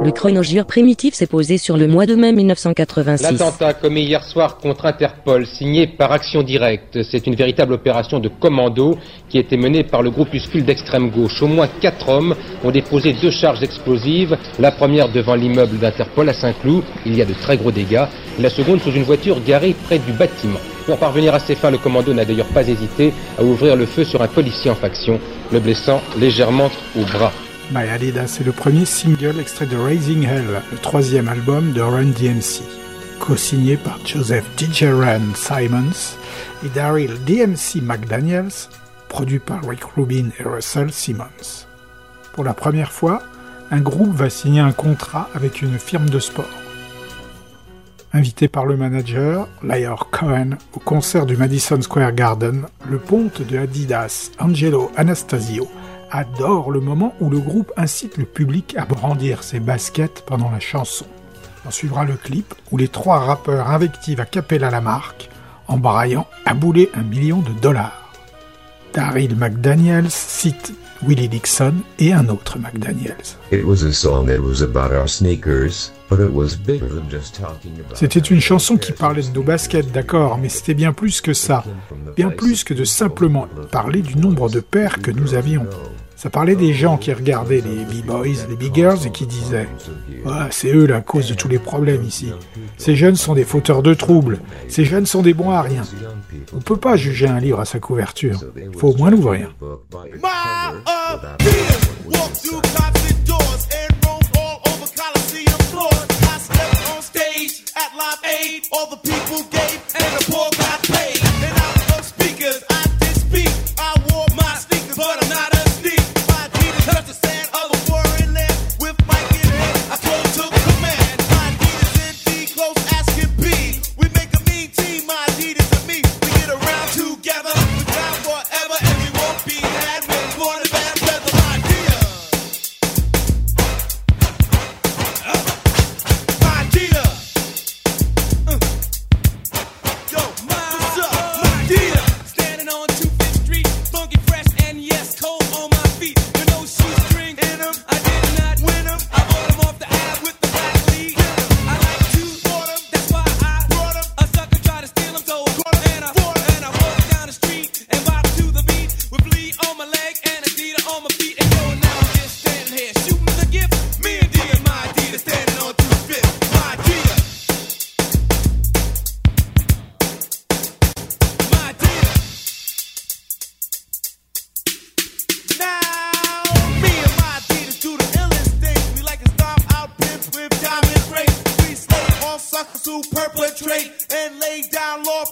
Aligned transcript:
Le 0.00 0.12
chronogire 0.12 0.64
primitif 0.64 1.14
s'est 1.14 1.26
posé 1.26 1.58
sur 1.58 1.76
le 1.76 1.88
mois 1.88 2.06
de 2.06 2.14
mai 2.14 2.32
1986. 2.32 3.32
L'attentat 3.32 3.74
commis 3.74 4.02
hier 4.02 4.22
soir 4.22 4.58
contre 4.58 4.86
Interpol, 4.86 5.44
signé 5.44 5.88
par 5.88 6.12
Action 6.12 6.44
Directe, 6.44 7.02
c'est 7.02 7.26
une 7.26 7.34
véritable 7.34 7.72
opération 7.72 8.20
de 8.20 8.28
commando 8.28 8.96
qui 9.28 9.38
a 9.38 9.40
été 9.40 9.56
menée 9.56 9.82
par 9.82 10.02
le 10.02 10.10
groupuscule 10.10 10.64
d'extrême 10.64 11.10
gauche. 11.10 11.42
Au 11.42 11.48
moins 11.48 11.66
quatre 11.80 12.08
hommes 12.08 12.36
ont 12.62 12.70
déposé 12.70 13.12
deux 13.12 13.32
charges 13.32 13.62
explosives, 13.64 14.38
la 14.60 14.70
première 14.70 15.08
devant 15.08 15.34
l'immeuble 15.34 15.78
d'Interpol 15.78 16.28
à 16.28 16.32
Saint-Cloud, 16.32 16.84
il 17.04 17.16
y 17.16 17.22
a 17.22 17.24
de 17.24 17.34
très 17.34 17.56
gros 17.56 17.72
dégâts, 17.72 18.06
la 18.38 18.50
seconde 18.50 18.80
sous 18.80 18.92
une 18.92 19.02
voiture 19.02 19.42
garée 19.44 19.74
près 19.86 19.98
du 19.98 20.12
bâtiment. 20.12 20.60
Pour 20.86 20.98
parvenir 20.98 21.34
à 21.34 21.40
ses 21.40 21.56
fins, 21.56 21.70
le 21.70 21.78
commando 21.78 22.14
n'a 22.14 22.24
d'ailleurs 22.24 22.46
pas 22.46 22.66
hésité 22.66 23.12
à 23.36 23.42
ouvrir 23.42 23.74
le 23.74 23.84
feu 23.84 24.04
sur 24.04 24.22
un 24.22 24.28
policier 24.28 24.70
en 24.70 24.76
faction, 24.76 25.18
le 25.52 25.58
blessant 25.58 26.00
légèrement 26.18 26.70
au 26.96 27.02
bras. 27.02 27.32
My 27.70 27.86
Adidas 27.86 28.38
est 28.40 28.44
le 28.44 28.52
premier 28.52 28.86
single 28.86 29.38
extrait 29.38 29.66
de 29.66 29.76
Raising 29.76 30.24
Hell, 30.24 30.62
le 30.72 30.78
troisième 30.78 31.28
album 31.28 31.72
de 31.72 31.82
Run 31.82 32.12
DMC, 32.18 32.62
co-signé 33.20 33.76
par 33.76 33.98
Joseph 34.06 34.46
Ren 34.80 35.34
Simons 35.34 36.16
et 36.64 36.70
Daryl 36.70 37.12
DMC 37.26 37.82
McDaniels, 37.82 38.70
produit 39.10 39.38
par 39.38 39.62
Rick 39.68 39.84
Rubin 39.84 40.30
et 40.40 40.44
Russell 40.44 40.90
Simmons. 40.90 41.66
Pour 42.32 42.42
la 42.42 42.54
première 42.54 42.90
fois, 42.90 43.22
un 43.70 43.80
groupe 43.80 44.14
va 44.14 44.30
signer 44.30 44.60
un 44.60 44.72
contrat 44.72 45.28
avec 45.34 45.60
une 45.60 45.78
firme 45.78 46.08
de 46.08 46.20
sport. 46.20 46.48
Invité 48.14 48.48
par 48.48 48.64
le 48.64 48.78
manager, 48.78 49.46
Lyre 49.62 50.06
Cohen, 50.10 50.56
au 50.72 50.80
concert 50.80 51.26
du 51.26 51.36
Madison 51.36 51.82
Square 51.82 52.12
Garden, 52.12 52.62
le 52.88 52.98
ponte 52.98 53.42
de 53.42 53.58
Adidas, 53.58 54.30
Angelo 54.38 54.90
Anastasio, 54.96 55.68
adore 56.10 56.70
le 56.70 56.80
moment 56.80 57.14
où 57.20 57.30
le 57.30 57.38
groupe 57.38 57.72
incite 57.76 58.16
le 58.16 58.24
public 58.24 58.76
à 58.76 58.84
brandir 58.84 59.42
ses 59.42 59.60
baskets 59.60 60.24
pendant 60.26 60.50
la 60.50 60.60
chanson. 60.60 61.06
On 61.66 61.70
suivra 61.70 62.04
le 62.04 62.14
clip 62.14 62.54
où 62.70 62.76
les 62.76 62.88
trois 62.88 63.18
rappeurs 63.18 63.68
invectivent 63.68 64.20
à 64.20 64.26
cappella 64.26 64.70
la 64.70 64.80
marque 64.80 65.28
en 65.66 65.76
braillant 65.76 66.26
à 66.44 66.54
bouler 66.54 66.90
un 66.94 67.02
million 67.02 67.40
de 67.40 67.52
dollars. 67.60 68.12
Daryl 68.94 69.36
McDaniels 69.36 70.10
cite 70.10 70.72
Willie 71.06 71.28
Dixon 71.28 71.74
et 71.98 72.12
un 72.12 72.28
autre 72.28 72.58
McDaniels. 72.58 73.16
C'était 77.94 78.18
une 78.18 78.40
chanson 78.40 78.76
qui 78.76 78.92
parlait 78.92 79.22
de 79.22 79.34
nos 79.34 79.42
baskets, 79.42 79.92
d'accord, 79.92 80.38
mais 80.38 80.48
c'était 80.48 80.74
bien 80.74 80.92
plus 80.92 81.20
que 81.20 81.32
ça. 81.34 81.64
Bien 82.16 82.30
plus 82.30 82.64
que 82.64 82.74
de 82.74 82.84
simplement 82.84 83.46
parler 83.70 84.02
du 84.02 84.16
nombre 84.16 84.48
de 84.48 84.60
paires 84.60 85.00
que 85.00 85.10
nous 85.10 85.34
avions. 85.34 85.66
Ça 86.18 86.30
parlait 86.30 86.56
des 86.56 86.74
gens 86.74 86.96
qui 86.96 87.12
regardaient 87.12 87.62
les 87.64 87.84
B-Boys, 87.84 88.48
les 88.48 88.56
Big 88.56 88.74
Girls 88.74 88.98
et 89.06 89.10
qui 89.10 89.24
disaient 89.24 89.68
C'est 90.50 90.74
eux 90.74 90.84
la 90.84 91.00
cause 91.00 91.28
de 91.28 91.34
tous 91.34 91.46
les 91.46 91.60
problèmes 91.60 92.02
ici. 92.02 92.32
Ces 92.76 92.96
jeunes 92.96 93.14
sont 93.14 93.34
des 93.34 93.44
fauteurs 93.44 93.84
de 93.84 93.94
troubles. 93.94 94.40
Ces 94.66 94.84
jeunes 94.84 95.06
sont 95.06 95.22
des 95.22 95.32
bons 95.32 95.50
à 95.50 95.62
rien. 95.62 95.82
On 96.52 96.56
ne 96.56 96.62
peut 96.62 96.76
pas 96.76 96.96
juger 96.96 97.28
un 97.28 97.38
livre 97.38 97.60
à 97.60 97.64
sa 97.64 97.78
couverture. 97.78 98.40
Il 98.56 98.76
faut 98.76 98.88
au 98.88 98.96
moins 98.96 99.10
l'ouvrir. 99.10 99.54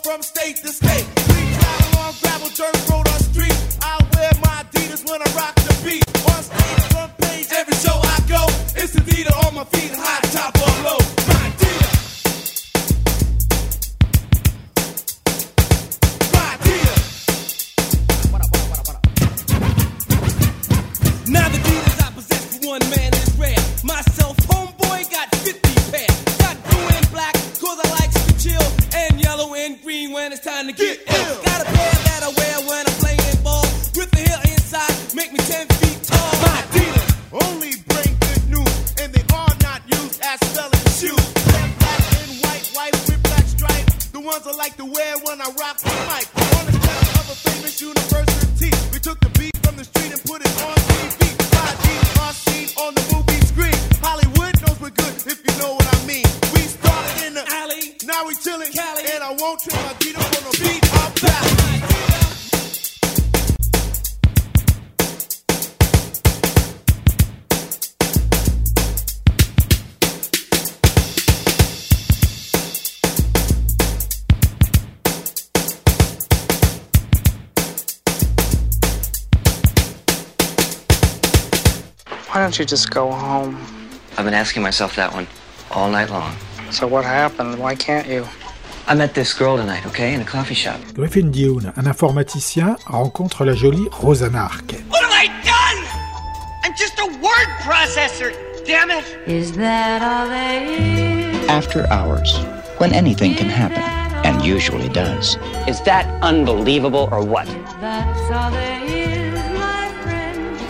from 0.02 0.22
state 0.22 0.56
to 0.56 0.68
state. 0.68 1.35
Don't 82.56 82.64
you 82.64 82.68
just 82.70 82.90
go 82.90 83.12
home? 83.12 83.54
I've 84.16 84.24
been 84.24 84.32
asking 84.32 84.62
myself 84.62 84.96
that 84.96 85.12
one 85.12 85.26
all 85.72 85.90
night 85.90 86.08
long. 86.08 86.34
So 86.70 86.86
what 86.86 87.04
happened? 87.04 87.58
Why 87.58 87.74
can't 87.74 88.08
you? 88.08 88.26
I 88.86 88.94
met 88.94 89.12
this 89.12 89.34
girl 89.34 89.58
tonight, 89.58 89.84
okay, 89.84 90.14
in 90.14 90.22
a 90.22 90.24
coffee 90.24 90.54
shop. 90.54 90.80
Griffin 90.94 91.30
Dune, 91.30 91.66
un 91.76 91.84
informaticien, 91.84 92.78
rencontre 92.86 93.44
la 93.44 93.52
jolie 93.52 93.90
Rosanna 94.02 94.48
Arquette. 94.48 94.88
What 94.88 95.02
have 95.02 95.12
I 95.12 95.26
done? 95.44 95.78
I'm 96.64 96.74
just 96.78 96.98
a 96.98 97.06
word 97.20 97.48
processor, 97.60 98.32
damn 98.64 98.90
it! 98.90 99.04
Is 99.26 99.52
that 99.58 100.00
all 100.00 100.26
there 100.26 100.64
is? 100.64 101.48
After 101.50 101.86
hours, 101.92 102.38
when 102.78 102.94
anything 102.94 103.34
can 103.34 103.50
happen, 103.50 103.82
and 104.24 104.42
usually 104.42 104.88
does. 104.88 105.36
Is 105.68 105.82
that 105.82 106.06
unbelievable 106.22 107.10
or 107.12 107.22
what? 107.22 107.46
That's 107.82 108.30
all 108.32 108.50
there 108.50 108.82
is, 108.82 108.88
my 108.88 108.94
friend. 108.94 109.05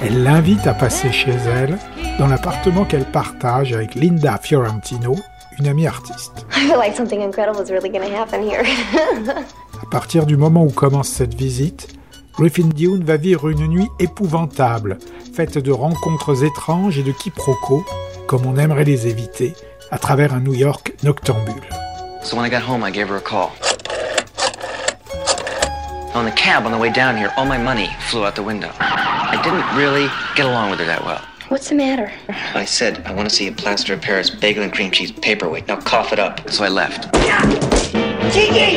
Elle 0.09 0.23
l'invite 0.23 0.69
à 0.69 0.73
passer 0.73 1.11
chez 1.11 1.33
elle, 1.33 1.79
dans 2.21 2.29
l'appartement 2.29 2.85
qu'elle 2.85 3.07
partage 3.07 3.73
avec 3.73 3.97
Linda 3.97 4.39
Fiorentino, 4.41 5.17
une 5.59 5.67
amie 5.67 5.89
artiste. 5.89 6.47
I 6.53 6.69
feel 6.69 6.79
like 6.79 6.95
something 6.95 7.23
incredible 7.23 7.61
is 7.61 7.73
really 7.73 7.91
going 7.91 8.09
to 8.09 8.17
happen 8.17 8.41
here. 8.41 8.63
À 9.83 9.91
partir 9.91 10.25
du 10.25 10.37
moment 10.37 10.63
où 10.63 10.71
commence 10.71 11.09
cette 11.09 11.35
visite, 11.35 11.89
Griffin 12.39 12.69
Dune 12.69 13.03
va 13.03 13.17
vivre 13.17 13.49
une 13.49 13.67
nuit 13.67 13.89
épouvantable, 13.99 14.99
faite 15.35 15.59
de 15.59 15.73
rencontres 15.73 16.45
étranges 16.45 16.99
et 17.01 17.03
de 17.03 17.11
quiproquos, 17.11 17.85
comme 18.29 18.47
on 18.47 18.57
aimerait 18.59 18.85
les 18.85 19.09
éviter, 19.09 19.55
à 19.91 19.99
travers 19.99 20.33
un 20.33 20.41
New 20.41 20.55
York 20.55 20.95
noctambule. 21.03 21.67
So 22.23 22.37
when 22.37 22.47
I 22.47 22.51
got 22.51 22.63
home, 22.63 22.87
I 22.87 22.93
gave 22.93 23.09
her 23.09 23.17
a 23.17 23.21
call. 23.21 23.51
On 26.17 26.25
the 26.25 26.31
cab 26.31 26.65
on 26.65 26.73
the 26.73 26.79
way 26.79 26.91
down 26.91 27.15
here, 27.15 27.31
all 27.37 27.45
my 27.45 27.59
money 27.59 27.91
flew 28.09 28.25
out 28.25 28.37
the 28.37 28.43
window. 28.43 28.73
I 28.81 29.39
didn't 29.45 29.77
really 29.77 30.09
get 30.35 30.47
along 30.47 30.71
with 30.71 30.79
her 30.79 30.87
that 30.87 31.05
well. 31.05 31.23
What's 31.49 31.69
the 31.69 31.75
matter? 31.75 32.11
I 32.55 32.65
said, 32.65 33.05
I 33.05 33.13
want 33.13 33.29
to 33.29 33.35
see 33.35 33.49
a 33.49 33.53
plaster 33.53 33.93
of 33.93 34.01
Paris 34.01 34.31
bagel 34.31 34.63
and 34.63 34.73
cream 34.73 34.91
cheese 34.91 35.13
paperweight. 35.13 35.69
Now 35.69 35.79
cough 35.79 36.15
it 36.15 36.19
up. 36.19 36.49
So 36.49 36.65
I 36.65 36.69
left. 36.69 37.13
Kiki! 38.33 38.77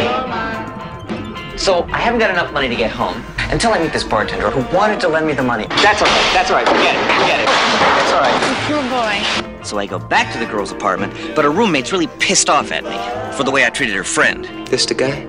So 1.57 1.83
I 1.93 1.99
haven't 1.99 2.19
got 2.19 2.29
enough 2.29 2.51
money 2.51 2.67
to 2.67 2.75
get 2.75 2.91
home 2.91 3.23
until 3.51 3.71
I 3.71 3.79
meet 3.81 3.93
this 3.93 4.03
bartender 4.03 4.49
who 4.51 4.75
wanted 4.75 4.99
to 4.99 5.07
lend 5.07 5.25
me 5.25 5.31
the 5.31 5.41
money. 5.41 5.65
That's 5.81 6.01
all 6.01 6.09
right. 6.09 6.33
That's 6.33 6.51
all 6.51 6.57
right. 6.57 6.67
Forget 6.67 6.93
it. 6.93 7.21
Forget 7.21 7.39
it. 7.39 7.45
That's 7.47 8.11
all 8.11 8.19
right. 8.19 9.47
Poor 9.47 9.53
boy. 9.55 9.63
So 9.63 9.77
I 9.77 9.85
go 9.85 9.97
back 9.97 10.33
to 10.33 10.39
the 10.39 10.45
girl's 10.45 10.73
apartment, 10.73 11.13
but 11.37 11.45
her 11.45 11.51
roommate's 11.51 11.93
really 11.93 12.07
pissed 12.19 12.49
off 12.49 12.73
at 12.73 12.83
me 12.83 13.37
for 13.37 13.45
the 13.45 13.51
way 13.51 13.65
I 13.65 13.69
treated 13.69 13.95
her 13.95 14.03
friend. 14.03 14.43
This 14.67 14.85
the 14.85 14.93
guy? 14.93 15.25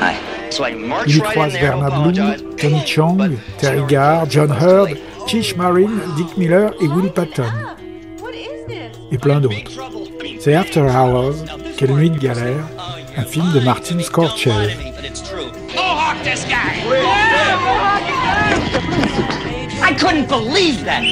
Hi. 0.00 0.33
Il 1.06 1.16
y 1.16 1.20
croise. 1.20 1.52
Bernard 1.54 2.02
Bloom, 2.02 2.36
Tony 2.56 2.82
Chong, 2.86 3.36
Terry 3.58 3.82
Garr, 3.88 4.26
John 4.28 4.50
Hurd, 4.50 4.96
Chish 5.26 5.56
Marin, 5.56 5.90
Dick 6.16 6.36
Miller 6.36 6.72
et 6.80 6.86
Will 6.86 7.10
Patton, 7.10 7.50
et 9.10 9.18
plein 9.18 9.40
d'autres. 9.40 9.56
C'est 10.40 10.54
After 10.54 10.82
Hours, 10.82 11.34
Quelle 11.76 11.92
nuit 11.92 12.10
de 12.10 12.18
galère, 12.18 12.64
un 13.16 13.24
film 13.24 13.50
de 13.52 13.60
Martin 13.60 13.98
Scorsese. 14.00 14.76
I 19.82 19.92
couldn't 19.98 20.28
believe 20.28 20.84
that! 20.84 21.02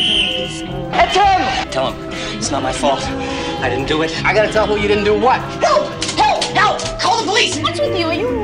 That's 0.92 1.16
him! 1.16 1.70
Tell 1.70 1.92
him 1.92 2.12
it's 2.36 2.50
not 2.50 2.62
my 2.62 2.72
fault. 2.72 3.02
I 3.60 3.68
didn't 3.68 3.86
do 3.86 4.02
it. 4.02 4.10
I 4.24 4.34
gotta 4.34 4.52
tell 4.52 4.66
who 4.66 4.76
you 4.76 4.88
didn't 4.88 5.04
do 5.04 5.14
what. 5.18 5.40
Help! 5.62 6.02
Help! 6.16 6.42
Help! 6.56 7.00
Call 7.00 7.20
the 7.20 7.26
police! 7.26 7.58
What's 7.60 7.80
with 7.80 7.96
you? 7.98 8.06
Are 8.06 8.14
you? 8.14 8.41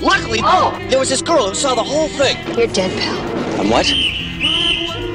Luckily, 0.00 0.40
oh. 0.42 0.78
there 0.88 0.98
was 0.98 1.08
this 1.08 1.22
girl 1.22 1.48
who 1.48 1.54
saw 1.54 1.74
the 1.74 1.82
whole 1.82 2.08
thing. 2.08 2.36
You're 2.56 2.66
dead, 2.68 2.90
pal. 2.98 3.60
I'm 3.60 3.70
what? 3.70 3.86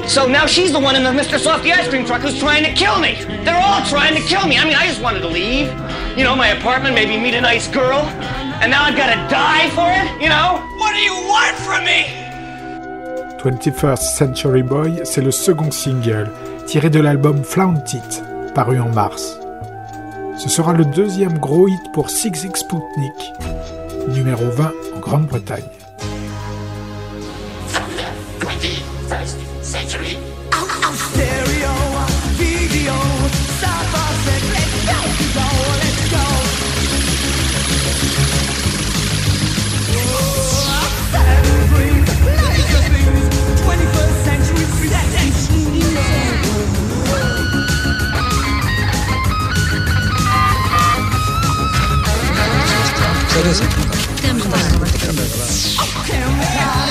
So 0.10 0.28
now 0.28 0.46
she's 0.46 0.74
the 0.74 0.80
one 0.80 0.96
in 0.96 1.04
the 1.04 1.12
Mr. 1.12 1.40
Softy 1.40 1.72
ice 1.72 1.88
cream 1.88 2.06
truck 2.06 2.22
who's 2.22 2.38
trying 2.40 2.64
to 2.64 2.74
kill 2.74 3.00
me. 3.00 3.24
They're 3.46 3.62
all 3.62 3.86
trying 3.86 4.16
to 4.16 4.22
kill 4.22 4.46
me. 4.48 4.58
I 4.58 4.66
mean, 4.66 4.76
I 4.76 4.86
just 4.88 5.02
wanted 5.02 5.22
to 5.22 5.28
leave. 5.28 5.68
You 6.18 6.26
know, 6.26 6.36
my 6.36 6.50
apartment, 6.50 6.96
maybe 6.96 7.18
meet 7.18 7.34
a 7.36 7.42
nice 7.42 7.68
girl. 7.70 8.00
And 8.62 8.70
now 8.70 8.84
I've 8.84 8.98
got 8.98 9.08
to 9.08 9.20
die 9.30 9.70
for 9.70 9.88
it, 9.90 10.22
you 10.22 10.30
know? 10.30 10.60
What 10.78 10.94
do 10.94 11.00
you 11.00 11.14
want 11.14 11.56
from 11.58 11.86
me? 11.86 12.22
21st 13.40 14.02
Century 14.02 14.62
Boy, 14.62 15.02
c'est 15.04 15.22
le 15.22 15.32
second 15.32 15.72
single, 15.72 16.30
tiré 16.68 16.90
de 16.90 17.00
l'album 17.00 17.44
Flaunted, 17.44 18.04
paru 18.54 18.80
en 18.80 18.90
mars. 18.90 19.41
Ce 20.42 20.50
sera 20.50 20.74
le 20.74 20.86
deuxième 20.86 21.38
gros 21.38 21.68
hit 21.68 21.92
pour 21.94 22.10
Six 22.10 22.32
numéro 24.08 24.50
20 24.50 24.72
en 24.96 25.00
Grande-Bretagne. 25.00 25.62
Beleza? 53.34 53.64
Então. 53.64 54.50
Câmera. 56.08 56.91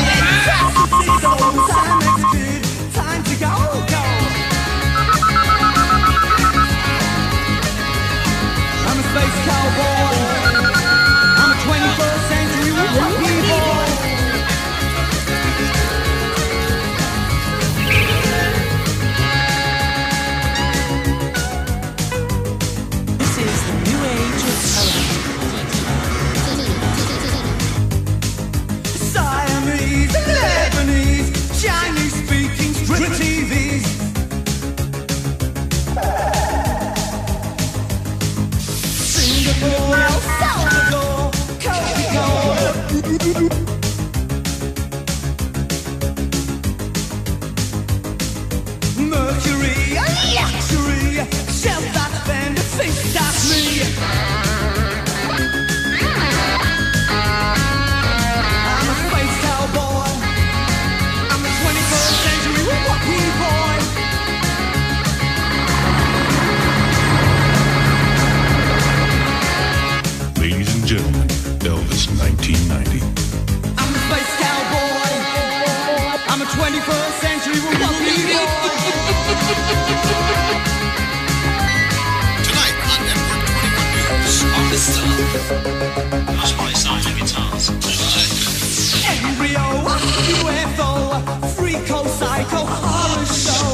Yeah. 53.80 54.39
News, 84.80 84.96
Office 86.38 86.56
my 86.56 86.72
sign 86.72 87.04
of 87.04 87.14
guitars? 87.18 87.68
Embryo, 89.04 89.66
UFO, 90.40 90.90
freako, 91.54 91.98
psycho, 92.08 92.64
horror 92.64 93.26
show. 93.26 93.68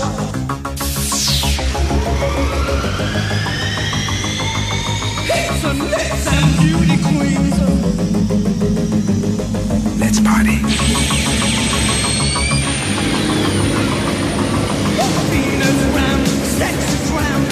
Hits 5.30 5.62
and 5.64 5.80
hits 5.94 6.26
and 6.26 6.48
beauty 6.58 6.98
queens. 7.06 7.56
Let's 10.00 10.18
party! 10.18 10.58
Venus 15.30 15.80
ram, 15.94 16.26
sexy 16.26 16.98
tram, 17.08 17.45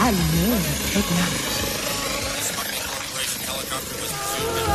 I 0.00 0.12
know 0.12 0.56
technology. 0.94 1.58
Smuggling 2.40 2.80
corporation 2.86 3.42
helicopter 3.42 3.96
was 4.00 4.12
pursued. 4.12 4.67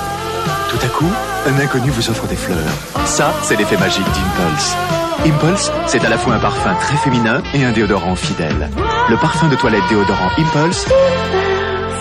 À 0.83 0.87
coup, 0.89 1.11
un 1.47 1.59
inconnu 1.59 1.89
vous 1.91 2.09
offre 2.09 2.27
des 2.27 2.35
fleurs. 2.35 2.57
Ça, 3.05 3.33
c'est 3.41 3.55
l'effet 3.55 3.77
magique 3.77 4.05
d'Impulse. 4.05 4.75
Impulse, 5.25 5.71
c'est 5.87 6.03
à 6.03 6.09
la 6.09 6.17
fois 6.17 6.33
un 6.33 6.39
parfum 6.39 6.75
très 6.75 6.97
féminin 6.97 7.41
et 7.53 7.63
un 7.63 7.71
déodorant 7.71 8.15
fidèle. 8.15 8.69
Le 9.09 9.15
parfum 9.17 9.47
de 9.47 9.55
toilette 9.55 9.83
déodorant 9.89 10.29
Impulse, 10.37 10.87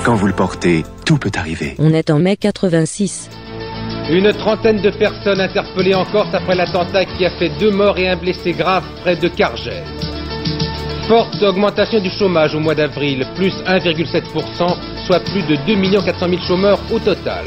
quand 0.05 0.15
vous 0.15 0.27
le 0.27 0.33
portez, 0.33 0.85
tout 1.07 1.17
peut 1.17 1.31
arriver. 1.37 1.77
On 1.79 1.95
est 1.95 2.11
en 2.11 2.19
mai 2.19 2.37
86. 2.37 3.31
Une 4.11 4.33
trentaine 4.33 4.83
de 4.83 4.91
personnes 4.91 5.41
interpellées 5.41 5.95
en 5.95 6.05
Corse 6.05 6.35
après 6.35 6.57
l'attentat 6.57 7.05
qui 7.05 7.25
a 7.25 7.31
fait 7.31 7.51
deux 7.61 7.71
morts 7.71 7.99
et 7.99 8.09
un 8.09 8.17
blessé 8.17 8.53
grave 8.53 8.85
près 9.03 9.15
de 9.15 9.29
Cargèse. 9.29 9.85
Forte 11.07 11.41
augmentation 11.43 12.01
du 12.01 12.11
chômage 12.11 12.55
au 12.57 12.61
mois 12.61 12.75
d'avril, 12.75 13.25
plus 13.37 13.53
1,7%, 13.65 14.77
soit 15.07 15.21
plus 15.21 15.43
de 15.43 15.57
2 15.67 16.05
400 16.05 16.29
000 16.29 16.43
chômeurs 16.43 16.81
au 16.93 16.99
total. 16.99 17.45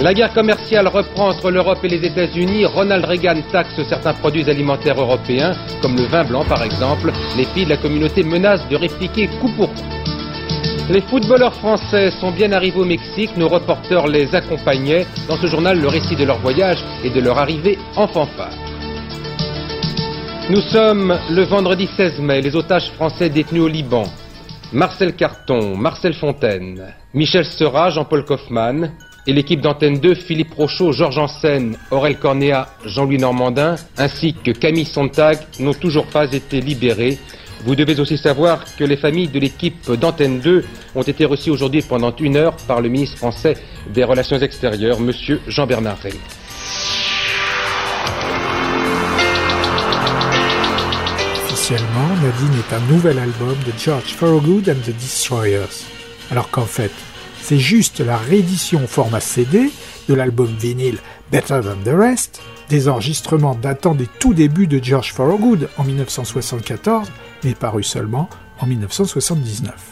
La 0.00 0.14
guerre 0.14 0.32
commerciale 0.32 0.88
reprend 0.88 1.28
entre 1.28 1.50
l'Europe 1.50 1.84
et 1.84 1.88
les 1.88 2.02
États-Unis. 2.06 2.64
Ronald 2.64 3.04
Reagan 3.04 3.42
taxe 3.52 3.78
certains 3.86 4.14
produits 4.14 4.48
alimentaires 4.48 4.98
européens, 4.98 5.52
comme 5.82 5.94
le 5.94 6.04
vin 6.04 6.24
blanc 6.24 6.42
par 6.42 6.62
exemple. 6.62 7.12
Les 7.36 7.44
pays 7.44 7.66
de 7.66 7.70
la 7.70 7.76
communauté 7.76 8.22
menacent 8.22 8.66
de 8.70 8.76
répliquer 8.76 9.28
coup 9.42 9.50
pour 9.58 9.68
coup. 9.68 9.82
Les 10.88 11.02
footballeurs 11.02 11.52
français 11.52 12.10
sont 12.12 12.30
bien 12.30 12.50
arrivés 12.52 12.80
au 12.80 12.86
Mexique. 12.86 13.36
Nos 13.36 13.48
reporters 13.48 14.06
les 14.06 14.34
accompagnaient. 14.34 15.06
Dans 15.28 15.36
ce 15.36 15.46
journal, 15.46 15.78
le 15.78 15.88
récit 15.88 16.16
de 16.16 16.24
leur 16.24 16.38
voyage 16.38 16.82
et 17.04 17.10
de 17.10 17.20
leur 17.20 17.38
arrivée 17.38 17.78
en 17.94 18.08
fanfare. 18.08 18.56
Nous 20.48 20.62
sommes 20.62 21.14
le 21.30 21.42
vendredi 21.42 21.86
16 21.98 22.20
mai. 22.20 22.40
Les 22.40 22.56
otages 22.56 22.90
français 22.92 23.28
détenus 23.28 23.64
au 23.64 23.68
Liban. 23.68 24.04
Marcel 24.72 25.14
Carton, 25.14 25.76
Marcel 25.76 26.14
Fontaine, 26.14 26.94
Michel 27.12 27.44
Seurat, 27.44 27.90
Jean-Paul 27.90 28.24
Kaufmann 28.24 28.92
et 29.26 29.32
l'équipe 29.32 29.60
d'Antenne 29.60 29.98
2, 29.98 30.14
Philippe 30.14 30.54
Rochaud, 30.54 30.92
Georges 30.92 31.18
Ansen, 31.18 31.76
Aurel 31.90 32.16
Cornéa, 32.18 32.68
Jean-Louis 32.84 33.18
Normandin, 33.18 33.76
ainsi 33.98 34.34
que 34.34 34.50
Camille 34.50 34.86
Sontag 34.86 35.38
n'ont 35.58 35.74
toujours 35.74 36.06
pas 36.06 36.32
été 36.32 36.60
libérés. 36.60 37.18
Vous 37.64 37.74
devez 37.74 38.00
aussi 38.00 38.16
savoir 38.16 38.64
que 38.76 38.84
les 38.84 38.96
familles 38.96 39.28
de 39.28 39.38
l'équipe 39.38 39.90
d'Antenne 39.90 40.40
2 40.40 40.64
ont 40.94 41.02
été 41.02 41.26
reçues 41.26 41.50
aujourd'hui 41.50 41.82
pendant 41.82 42.14
une 42.16 42.36
heure 42.36 42.56
par 42.66 42.80
le 42.80 42.88
ministre 42.88 43.18
français 43.18 43.56
des 43.92 44.04
Relations 44.04 44.38
extérieures, 44.38 44.98
Monsieur 44.98 45.40
Jean-Bernard 45.46 45.98
Rémy. 45.98 46.18
Officiellement, 51.44 52.08
Nadine 52.22 52.58
est 52.58 52.74
un 52.74 52.92
nouvel 52.92 53.18
album 53.18 53.56
de 53.66 53.72
George 53.78 54.16
Thorogood 54.18 54.68
and 54.68 54.80
the 54.82 54.96
Destroyers. 54.96 55.84
Alors 56.30 56.50
qu'en 56.50 56.64
fait, 56.64 56.92
c'est 57.42 57.58
juste 57.58 58.00
la 58.00 58.16
réédition 58.16 58.84
au 58.84 58.86
format 58.86 59.20
CD 59.20 59.70
de 60.08 60.14
l'album 60.14 60.48
vinyle 60.58 60.98
Better 61.30 61.60
Than 61.62 61.82
the 61.84 61.94
Rest, 61.94 62.42
des 62.68 62.88
enregistrements 62.88 63.54
datant 63.54 63.94
des 63.94 64.06
tout 64.18 64.34
débuts 64.34 64.66
de 64.66 64.82
George 64.82 65.14
Thorogood 65.14 65.68
en 65.76 65.84
1974, 65.84 67.08
mais 67.44 67.54
paru 67.54 67.82
seulement 67.82 68.28
en 68.60 68.66
1979. 68.66 69.89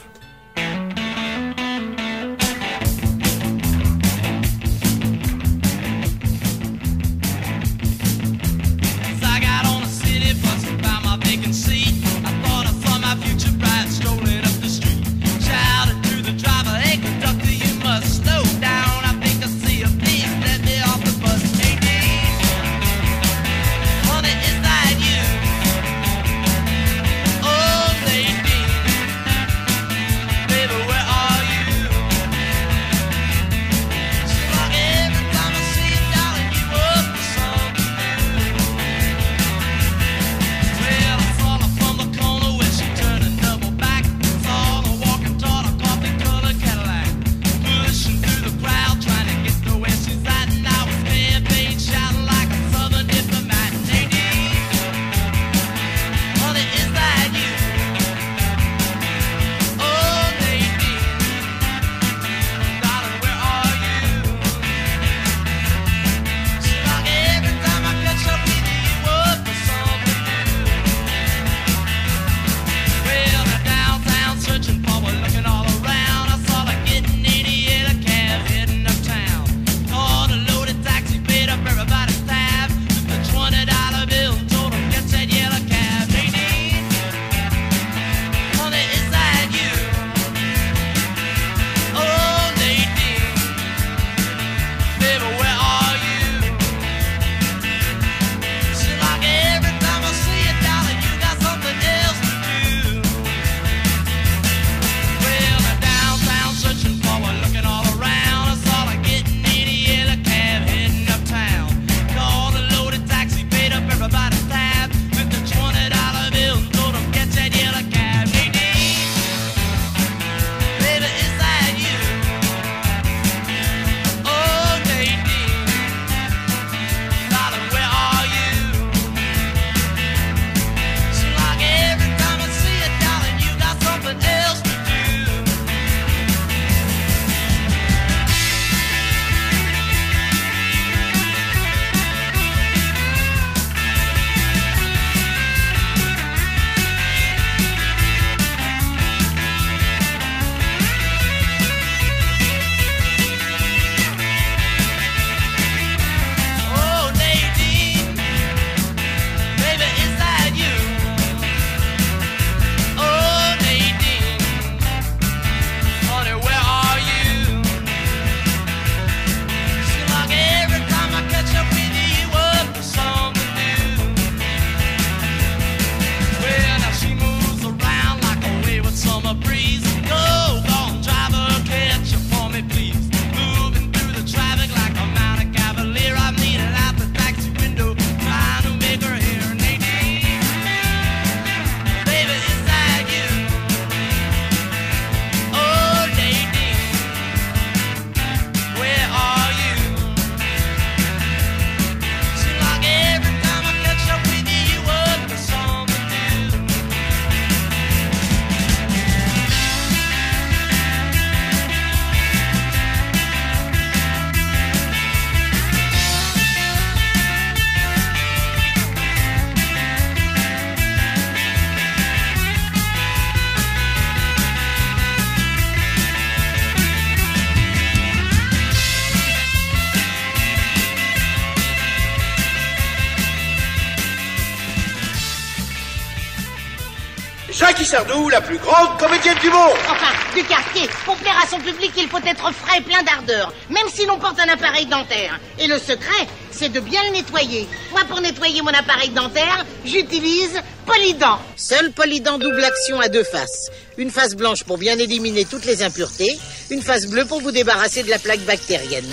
Sardou, 237.88 238.28
la 238.28 238.42
plus 238.42 238.58
grande 238.58 238.98
comédienne 238.98 239.38
du 239.40 239.48
monde 239.48 239.72
Enfin, 239.90 240.12
du 240.36 240.44
quartier. 240.44 240.86
Pour 241.06 241.16
plaire 241.16 241.40
à 241.42 241.46
son 241.48 241.56
public, 241.56 241.90
il 241.96 242.06
faut 242.06 242.18
être 242.18 242.52
frais 242.52 242.80
et 242.80 242.82
plein 242.82 243.02
d'ardeur, 243.02 243.50
même 243.70 243.88
si 243.90 244.04
l'on 244.04 244.18
porte 244.18 244.38
un 244.40 244.52
appareil 244.52 244.84
dentaire. 244.84 245.40
Et 245.58 245.66
le 245.66 245.78
secret, 245.78 246.26
c'est 246.50 246.68
de 246.68 246.80
bien 246.80 247.02
le 247.04 247.12
nettoyer. 247.16 247.66
Moi, 247.92 248.02
pour 248.06 248.20
nettoyer 248.20 248.60
mon 248.60 248.74
appareil 248.74 249.08
dentaire, 249.08 249.64
j'utilise 249.86 250.60
Polydent. 250.84 251.38
Seul 251.56 251.90
Polydent 251.92 252.36
double 252.36 252.62
action 252.62 253.00
à 253.00 253.08
deux 253.08 253.24
faces. 253.24 253.70
Une 253.96 254.10
face 254.10 254.34
blanche 254.34 254.64
pour 254.64 254.76
bien 254.76 254.98
éliminer 254.98 255.46
toutes 255.46 255.64
les 255.64 255.82
impuretés, 255.82 256.38
une 256.68 256.82
face 256.82 257.06
bleue 257.06 257.24
pour 257.24 257.40
vous 257.40 257.52
débarrasser 257.52 258.02
de 258.02 258.10
la 258.10 258.18
plaque 258.18 258.40
bactérienne. 258.40 259.10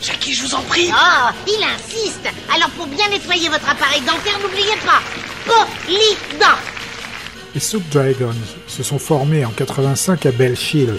Jackie, 0.00 0.34
je 0.34 0.42
vous 0.44 0.54
en 0.54 0.62
prie 0.62 0.88
Ah, 0.94 1.32
il 1.48 1.64
insiste. 1.64 2.28
Alors 2.54 2.70
pour 2.70 2.86
bien 2.86 3.08
nettoyer 3.08 3.48
votre 3.48 3.68
appareil 3.68 4.02
dentaire, 4.02 4.38
n'oubliez 4.40 4.76
pas, 4.86 5.02
Polydent. 5.44 6.54
Les 7.56 7.60
Soup 7.60 7.82
Dragons 7.90 8.34
se 8.66 8.82
sont 8.82 8.98
formés 8.98 9.46
en 9.46 9.48
85 9.48 10.26
à 10.26 10.30
Belchill, 10.30 10.98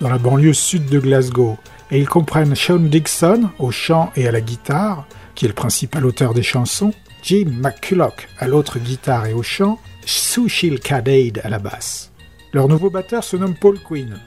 dans 0.00 0.08
la 0.08 0.18
banlieue 0.18 0.52
sud 0.52 0.86
de 0.86 0.98
Glasgow, 0.98 1.56
et 1.92 2.00
ils 2.00 2.08
comprennent 2.08 2.56
Sean 2.56 2.80
Dixon 2.80 3.50
au 3.60 3.70
chant 3.70 4.10
et 4.16 4.26
à 4.26 4.32
la 4.32 4.40
guitare, 4.40 5.06
qui 5.36 5.44
est 5.44 5.48
le 5.48 5.54
principal 5.54 6.04
auteur 6.04 6.34
des 6.34 6.42
chansons, 6.42 6.92
Jim 7.22 7.44
McCulloch 7.60 8.26
à 8.40 8.48
l'autre 8.48 8.80
guitare 8.80 9.26
et 9.26 9.34
au 9.34 9.44
chant, 9.44 9.78
Sushil 10.04 10.80
Kadade 10.80 11.40
à 11.44 11.48
la 11.48 11.60
basse. 11.60 12.10
Leur 12.52 12.66
nouveau 12.66 12.90
batteur 12.90 13.22
se 13.22 13.36
nomme 13.36 13.54
Paul 13.54 13.78
Quinn. 13.78 14.18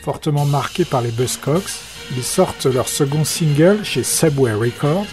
Fortement 0.00 0.44
marqué 0.44 0.84
par 0.84 1.02
les 1.02 1.10
Buzzcocks, 1.10 1.72
ils 2.16 2.22
sortent 2.22 2.66
leur 2.66 2.86
second 2.86 3.24
single 3.24 3.80
chez 3.82 4.04
Subway 4.04 4.52
Records, 4.52 5.08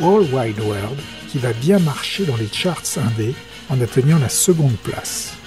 World 0.00 0.34
Wide 0.34 0.58
World, 0.58 0.98
qui 1.28 1.38
va 1.38 1.52
bien 1.52 1.78
marcher 1.78 2.24
dans 2.24 2.36
les 2.36 2.48
charts 2.48 2.82
indés 2.96 3.36
en 3.68 3.80
atteignant 3.80 4.18
la 4.18 4.28
seconde 4.28 4.76
place. 4.76 5.45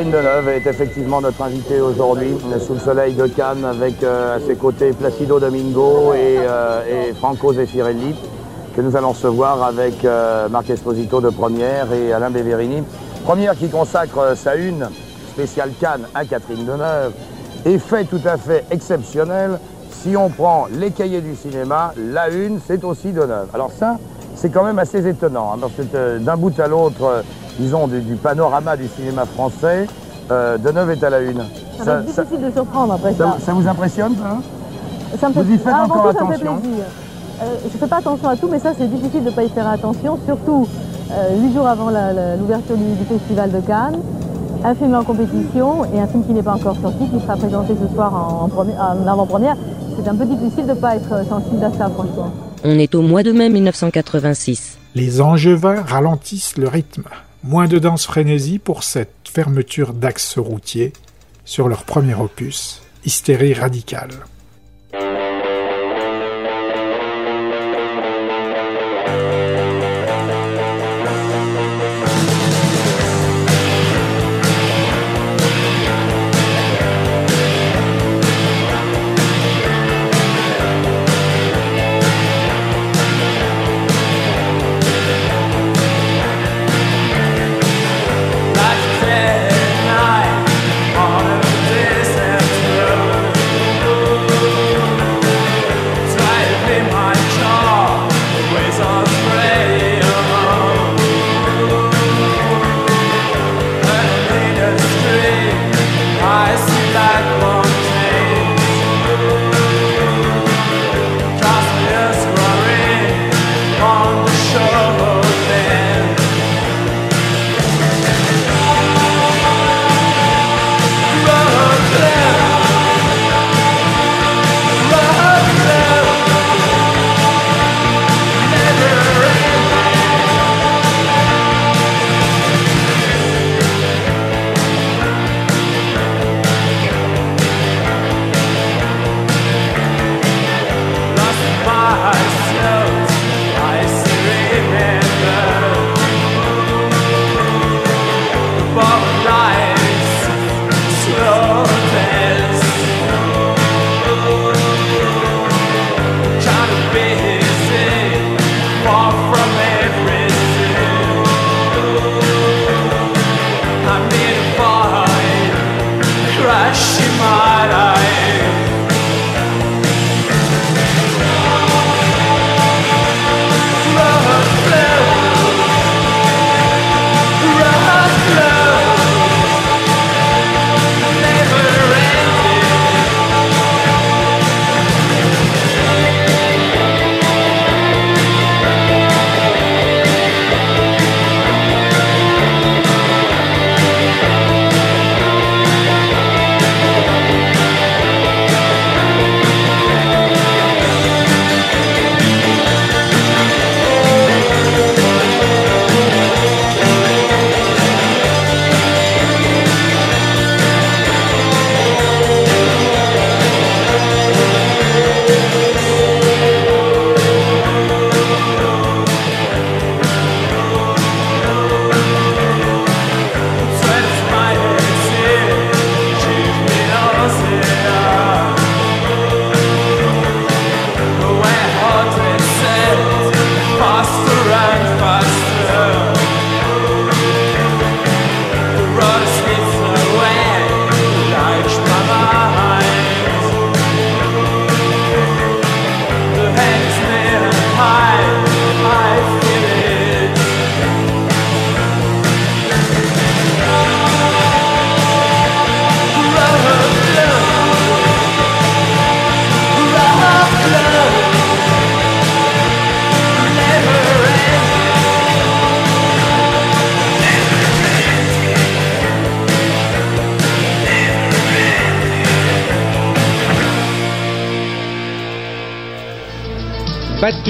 Catherine 0.00 0.18
Deneuve 0.18 0.48
est 0.48 0.66
effectivement 0.66 1.20
notre 1.20 1.42
invitée 1.42 1.78
aujourd'hui 1.82 2.34
sous 2.58 2.72
le 2.72 2.80
soleil 2.80 3.12
de 3.12 3.26
Cannes 3.26 3.66
avec 3.66 4.02
euh, 4.02 4.36
à 4.36 4.40
ses 4.40 4.54
côtés 4.56 4.94
Placido 4.94 5.38
Domingo 5.38 6.14
et, 6.14 6.38
euh, 6.38 7.08
et 7.10 7.12
Franco 7.12 7.52
Zeffirelli 7.52 8.14
que 8.74 8.80
nous 8.80 8.96
allons 8.96 9.10
recevoir 9.10 9.62
avec 9.62 10.02
euh, 10.06 10.48
Marc 10.48 10.70
Esposito 10.70 11.20
de 11.20 11.28
Première 11.28 11.92
et 11.92 12.14
Alain 12.14 12.30
Beverini. 12.30 12.82
Première 13.26 13.54
qui 13.54 13.68
consacre 13.68 14.18
euh, 14.20 14.34
sa 14.34 14.54
une 14.54 14.88
spéciale 15.32 15.72
Cannes 15.78 16.06
à 16.14 16.24
Catherine 16.24 16.64
Deneuve 16.64 17.12
et 17.66 17.78
fait 17.78 18.04
tout 18.04 18.22
à 18.24 18.38
fait 18.38 18.64
exceptionnel. 18.70 19.60
Si 19.90 20.16
on 20.16 20.30
prend 20.30 20.66
les 20.72 20.92
cahiers 20.92 21.20
du 21.20 21.36
cinéma, 21.36 21.92
la 21.98 22.30
une 22.30 22.58
c'est 22.66 22.84
aussi 22.84 23.12
Deneuve. 23.12 23.48
Alors 23.52 23.70
ça, 23.70 23.98
c'est 24.40 24.48
quand 24.48 24.64
même 24.64 24.78
assez 24.78 25.06
étonnant 25.06 25.52
hein, 25.54 25.68
euh, 25.94 26.18
d'un 26.18 26.36
bout 26.36 26.58
à 26.58 26.66
l'autre, 26.66 27.02
euh, 27.02 27.22
disons 27.60 27.86
du, 27.86 28.00
du 28.00 28.14
panorama 28.16 28.76
du 28.76 28.88
cinéma 28.88 29.24
français, 29.26 29.86
euh, 30.30 30.58
Deneuve 30.58 30.90
est 30.90 31.04
à 31.04 31.10
la 31.10 31.20
une. 31.20 31.42
Ça, 31.78 31.84
va 31.84 31.92
être 32.00 32.06
difficile 32.06 32.46
de 32.46 32.50
surprendre 32.52 32.92
après 32.94 33.12
ça. 33.14 33.36
ça, 33.38 33.46
ça 33.46 33.52
vous 33.52 33.66
impressionne 33.68 34.14
ça 34.16 34.30
hein? 34.32 34.40
Ça 35.20 35.28
me 35.28 35.34
fait, 35.34 35.42
Vous 35.42 35.52
y 35.54 35.58
faites 35.58 35.72
Ah, 35.76 35.84
encore 35.84 36.10
tout, 36.12 36.18
ça 36.18 36.24
me 36.24 36.28
fait 36.28 36.34
attention 36.34 36.56
plaisir. 36.60 36.84
Euh, 37.42 37.44
je 37.72 37.78
fais 37.78 37.86
pas 37.86 37.96
attention 37.96 38.28
à 38.28 38.36
tout, 38.36 38.48
mais 38.50 38.58
ça 38.58 38.72
c'est 38.78 38.86
difficile 38.86 39.24
de 39.24 39.30
ne 39.30 39.34
pas 39.34 39.42
y 39.44 39.48
faire 39.48 39.66
attention, 39.68 40.18
surtout 40.26 40.68
euh, 41.10 41.36
huit 41.40 41.52
jours 41.54 41.66
avant 41.66 41.90
l'ouverture 42.38 42.76
du, 42.76 42.84
du 42.94 43.04
Festival 43.04 43.50
de 43.50 43.60
Cannes. 43.60 43.98
Un 44.62 44.74
film 44.74 44.94
en 44.94 45.02
compétition 45.04 45.86
et 45.94 46.00
un 46.00 46.06
film 46.06 46.22
qui 46.26 46.32
n'est 46.34 46.42
pas 46.42 46.52
encore 46.54 46.76
sorti, 46.82 47.08
qui 47.08 47.18
sera 47.20 47.34
présenté 47.36 47.74
ce 47.80 47.92
soir 47.94 48.12
en, 48.14 48.44
en 48.44 48.48
premi- 48.48 48.74
en 48.78 49.06
avant-première. 49.10 49.56
C'est 49.96 50.06
un 50.08 50.14
peu 50.14 50.26
difficile 50.26 50.64
de 50.66 50.70
ne 50.72 50.74
pas 50.74 50.96
être 50.96 51.26
sensible 51.28 51.64
à 51.64 51.70
ça, 51.70 51.88
franchement. 51.88 52.30
On 52.62 52.78
est 52.78 52.94
au 52.94 53.00
mois 53.00 53.22
de 53.22 53.32
mai 53.32 53.48
1986. 53.48 54.76
Les 54.94 55.20
Angevins 55.22 55.82
ralentissent 55.86 56.58
le 56.58 56.68
rythme. 56.68 57.04
Moins 57.42 57.68
de 57.68 57.78
danse 57.78 58.04
frénésie 58.04 58.58
pour 58.58 58.82
cette 58.82 59.14
fermeture 59.24 59.94
d'axe 59.94 60.36
routier 60.36 60.92
sur 61.46 61.68
leur 61.68 61.84
premier 61.84 62.14
opus, 62.14 62.82
Hystérie 63.06 63.54
radicale. 63.54 64.10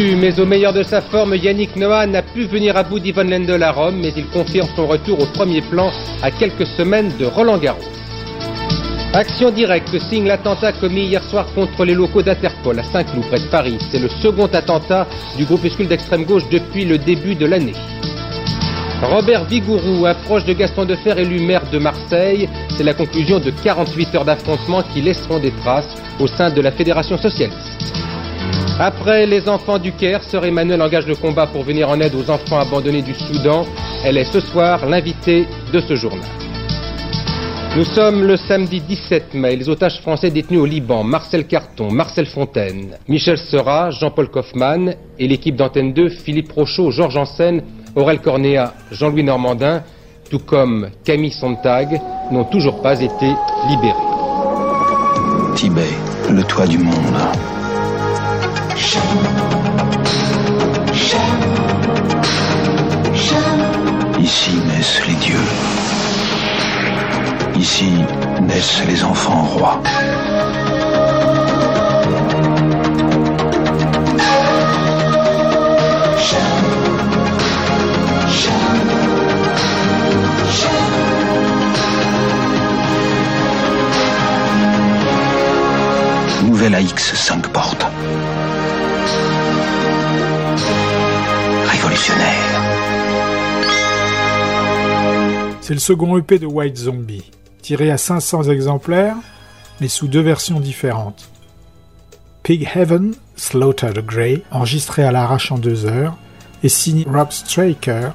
Mais 0.02 0.40
au 0.40 0.46
meilleur 0.46 0.72
de 0.72 0.82
sa 0.82 1.02
forme, 1.02 1.36
Yannick 1.36 1.76
Noah 1.76 2.06
n'a 2.06 2.22
pu 2.22 2.44
venir 2.44 2.74
à 2.74 2.84
bout 2.84 2.98
d'Yvonne 2.98 3.28
Lendl 3.28 3.62
à 3.62 3.70
Rome, 3.70 3.96
mais 4.00 4.14
il 4.16 4.26
confirme 4.28 4.66
son 4.74 4.86
retour 4.86 5.20
au 5.20 5.26
premier 5.26 5.60
plan 5.60 5.90
à 6.22 6.30
quelques 6.30 6.66
semaines 6.66 7.12
de 7.18 7.26
Roland 7.26 7.58
Garros. 7.58 7.78
Action 9.12 9.50
directe 9.50 9.98
signe 10.08 10.26
l'attentat 10.26 10.72
commis 10.72 11.02
hier 11.02 11.22
soir 11.22 11.46
contre 11.54 11.84
les 11.84 11.92
locaux 11.92 12.22
d'Interpol 12.22 12.78
à 12.78 12.82
Saint-Cloud, 12.82 13.26
près 13.28 13.40
de 13.40 13.50
Paris. 13.50 13.76
C'est 13.90 13.98
le 13.98 14.08
second 14.08 14.46
attentat 14.46 15.06
du 15.36 15.44
groupuscule 15.44 15.88
d'extrême 15.88 16.24
gauche 16.24 16.48
depuis 16.50 16.86
le 16.86 16.96
début 16.96 17.34
de 17.34 17.44
l'année. 17.44 17.74
Robert 19.02 19.44
Vigourou, 19.44 20.06
approche 20.06 20.46
de 20.46 20.54
Gaston 20.54 20.86
Defer, 20.86 21.14
élu 21.18 21.40
maire 21.40 21.68
de 21.70 21.78
Marseille. 21.78 22.48
C'est 22.74 22.84
la 22.84 22.94
conclusion 22.94 23.38
de 23.38 23.50
48 23.50 24.14
heures 24.14 24.24
d'affrontement 24.24 24.82
qui 24.82 25.02
laisseront 25.02 25.40
des 25.40 25.52
traces 25.52 25.94
au 26.18 26.26
sein 26.26 26.48
de 26.48 26.62
la 26.62 26.72
Fédération 26.72 27.18
socialiste. 27.18 27.80
Après 28.82 29.26
les 29.26 29.46
enfants 29.46 29.78
du 29.78 29.92
Caire, 29.92 30.24
Sœur 30.24 30.46
Emmanuel 30.46 30.80
engage 30.80 31.06
le 31.06 31.14
combat 31.14 31.46
pour 31.46 31.64
venir 31.64 31.90
en 31.90 32.00
aide 32.00 32.14
aux 32.14 32.30
enfants 32.30 32.58
abandonnés 32.58 33.02
du 33.02 33.12
Soudan. 33.12 33.66
Elle 34.06 34.16
est 34.16 34.32
ce 34.32 34.40
soir 34.40 34.86
l'invitée 34.86 35.46
de 35.70 35.80
ce 35.80 35.96
journal. 35.96 36.24
Nous 37.76 37.84
sommes 37.84 38.24
le 38.24 38.38
samedi 38.38 38.80
17 38.80 39.34
mai. 39.34 39.56
Les 39.56 39.68
otages 39.68 40.00
français 40.00 40.30
détenus 40.30 40.60
au 40.60 40.64
Liban, 40.64 41.04
Marcel 41.04 41.46
Carton, 41.46 41.92
Marcel 41.92 42.24
Fontaine, 42.24 42.96
Michel 43.06 43.36
Seurat, 43.36 43.90
Jean-Paul 43.90 44.30
Kaufmann 44.30 44.94
et 45.18 45.28
l'équipe 45.28 45.56
d'Antenne 45.56 45.92
2, 45.92 46.08
Philippe 46.08 46.52
Rochaud, 46.52 46.90
Georges 46.90 47.12
Janssen, 47.12 47.62
Aurel 47.96 48.20
Cornéa, 48.20 48.72
Jean-Louis 48.92 49.24
Normandin, 49.24 49.82
tout 50.30 50.38
comme 50.38 50.88
Camille 51.04 51.32
Sontag, 51.32 52.00
n'ont 52.32 52.44
toujours 52.44 52.80
pas 52.80 52.98
été 52.98 53.26
libérés. 53.68 53.92
Tibet, 55.54 55.82
le 56.30 56.42
toit 56.44 56.66
du 56.66 56.78
monde. 56.78 57.59
Ici 64.18 64.56
naissent 64.66 65.06
les 65.06 65.14
dieux. 65.14 65.36
Ici 67.54 67.92
naissent 68.42 68.82
les 68.88 69.04
enfants 69.04 69.44
rois. 69.44 69.80
Nouvelle 86.42 86.74
AX 86.74 87.14
5 87.14 87.46
portes. 87.52 87.69
C'est 95.60 95.74
le 95.74 95.80
second 95.80 96.18
EP 96.18 96.38
de 96.38 96.46
White 96.46 96.78
Zombie, 96.78 97.30
tiré 97.62 97.90
à 97.90 97.96
500 97.96 98.44
exemplaires, 98.44 99.16
mais 99.80 99.88
sous 99.88 100.08
deux 100.08 100.20
versions 100.20 100.58
différentes. 100.58 101.30
Pig 102.42 102.68
Heaven, 102.74 103.14
Slaughtered 103.36 104.04
Grey, 104.04 104.42
enregistré 104.50 105.04
à 105.04 105.12
l'arrache 105.12 105.52
en 105.52 105.58
deux 105.58 105.86
heures, 105.86 106.16
et 106.62 106.68
signé 106.68 107.06
Rob 107.08 107.30
Straker, 107.30 108.10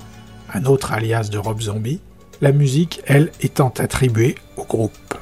un 0.53 0.65
autre 0.65 0.91
alias 0.91 1.29
de 1.31 1.37
Rob 1.37 1.61
Zombie, 1.61 2.01
la 2.41 2.51
musique, 2.51 3.01
elle, 3.05 3.31
étant 3.41 3.73
attribuée 3.77 4.35
au 4.57 4.65
groupe. 4.65 5.15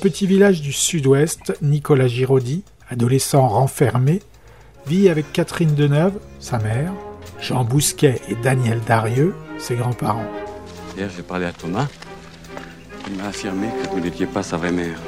Petit 0.00 0.26
village 0.26 0.62
du 0.62 0.72
sud-ouest, 0.72 1.56
Nicolas 1.60 2.08
Giraudy, 2.08 2.64
adolescent 2.88 3.46
renfermé, 3.46 4.20
vit 4.86 5.10
avec 5.10 5.30
Catherine 5.32 5.74
Deneuve, 5.74 6.18
sa 6.38 6.58
mère, 6.58 6.92
Jean 7.38 7.64
Bousquet 7.64 8.20
et 8.28 8.34
Daniel 8.36 8.80
Darieux, 8.86 9.34
ses 9.58 9.76
grands-parents. 9.76 10.24
Hier, 10.96 11.08
j'ai 11.14 11.22
parlé 11.22 11.44
à 11.46 11.52
Thomas. 11.52 11.86
Il 13.08 13.16
m'a 13.16 13.28
affirmé 13.28 13.68
que 13.82 13.90
vous 13.90 14.00
n'étiez 14.00 14.26
pas 14.26 14.42
sa 14.42 14.56
vraie 14.56 14.72
mère. 14.72 14.98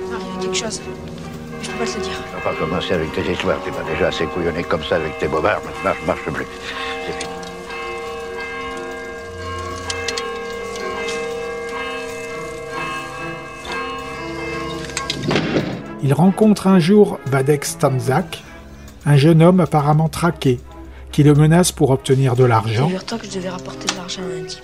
Il 0.00 0.10
y 0.10 0.38
a 0.38 0.40
quelque 0.40 0.56
chose. 0.56 0.80
Je 1.62 1.70
peux 1.70 1.78
pas 1.78 1.86
te 1.86 1.96
le 1.98 2.04
dire. 2.04 2.22
On 2.32 2.36
va 2.36 2.52
pas 2.52 2.58
commencer 2.60 2.94
avec 2.94 3.12
tes 3.12 3.32
histoires. 3.32 3.58
T'es 3.64 3.72
pas 3.72 3.90
déjà 3.90 4.06
assez 4.08 4.26
couillonné 4.26 4.62
comme 4.62 4.84
ça 4.84 4.96
avec 4.96 5.18
tes 5.18 5.26
bobards. 5.26 5.62
Maintenant, 5.64 6.00
je 6.00 6.06
marche 6.06 6.22
plus. 6.22 6.46
Il 16.04 16.12
rencontre 16.12 16.66
un 16.66 16.78
jour 16.78 17.18
Vadek 17.24 17.64
Stanzak, 17.64 18.42
un 19.06 19.16
jeune 19.16 19.42
homme 19.42 19.60
apparemment 19.60 20.10
traqué, 20.10 20.60
qui 21.10 21.22
le 21.22 21.32
menace 21.34 21.72
pour 21.72 21.88
obtenir 21.88 22.36
de 22.36 22.44
l'argent. 22.44 22.88
Figure-toi 22.88 23.18
que 23.18 23.24
je 23.24 23.30
devais 23.30 23.48
rapporter 23.48 23.86
de 23.86 23.96
l'argent 23.96 24.20
à 24.20 24.38
un 24.38 24.44
type. 24.44 24.62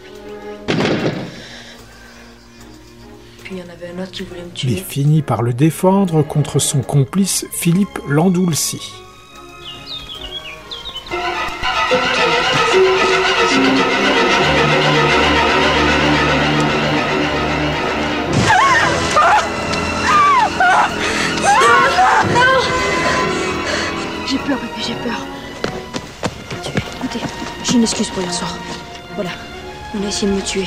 Puis 3.42 3.54
il 3.54 3.58
y 3.58 3.62
en 3.62 3.72
avait 3.72 3.98
un 3.98 4.02
autre 4.02 4.10
qui 4.10 4.22
voulait 4.22 4.42
me 4.42 4.48
mais 4.48 4.52
tuer. 4.52 4.76
finit 4.76 5.22
par 5.22 5.40
le 5.40 5.54
défendre 5.54 6.22
contre 6.22 6.58
son 6.58 6.82
complice 6.82 7.46
Philippe 7.52 7.98
Landoulsi. 8.06 8.92
J'ai 24.90 24.96
peur. 25.08 25.20
Tu- 26.62 26.70
Écoutez, 26.96 27.20
j'ai 27.64 27.74
une 27.74 27.82
excuse 27.82 28.08
pour 28.10 28.22
hier 28.22 28.32
soir. 28.32 28.56
Voilà, 29.14 29.30
on 29.98 30.04
a 30.04 30.08
essayé 30.08 30.30
de 30.32 30.36
me 30.36 30.42
tuer. 30.42 30.66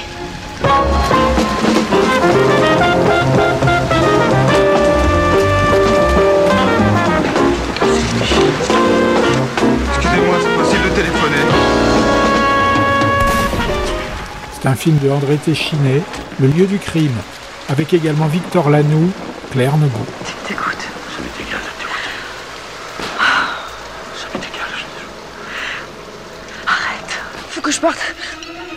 Excusez-moi, 9.98 10.36
c'est 10.42 10.56
possible 10.58 10.84
de 10.90 10.96
téléphoner 10.96 11.38
C'est 14.54 14.68
un 14.70 14.76
film 14.76 14.98
de 15.00 15.10
André 15.10 15.38
Téchiné, 15.38 16.02
Le 16.40 16.48
lieu 16.48 16.66
du 16.66 16.78
crime, 16.80 17.16
avec 17.70 17.94
également 17.94 18.28
Victor 18.28 18.70
Lanoux, 18.70 19.12
Claire 19.52 19.78
Nebou. 19.78 20.06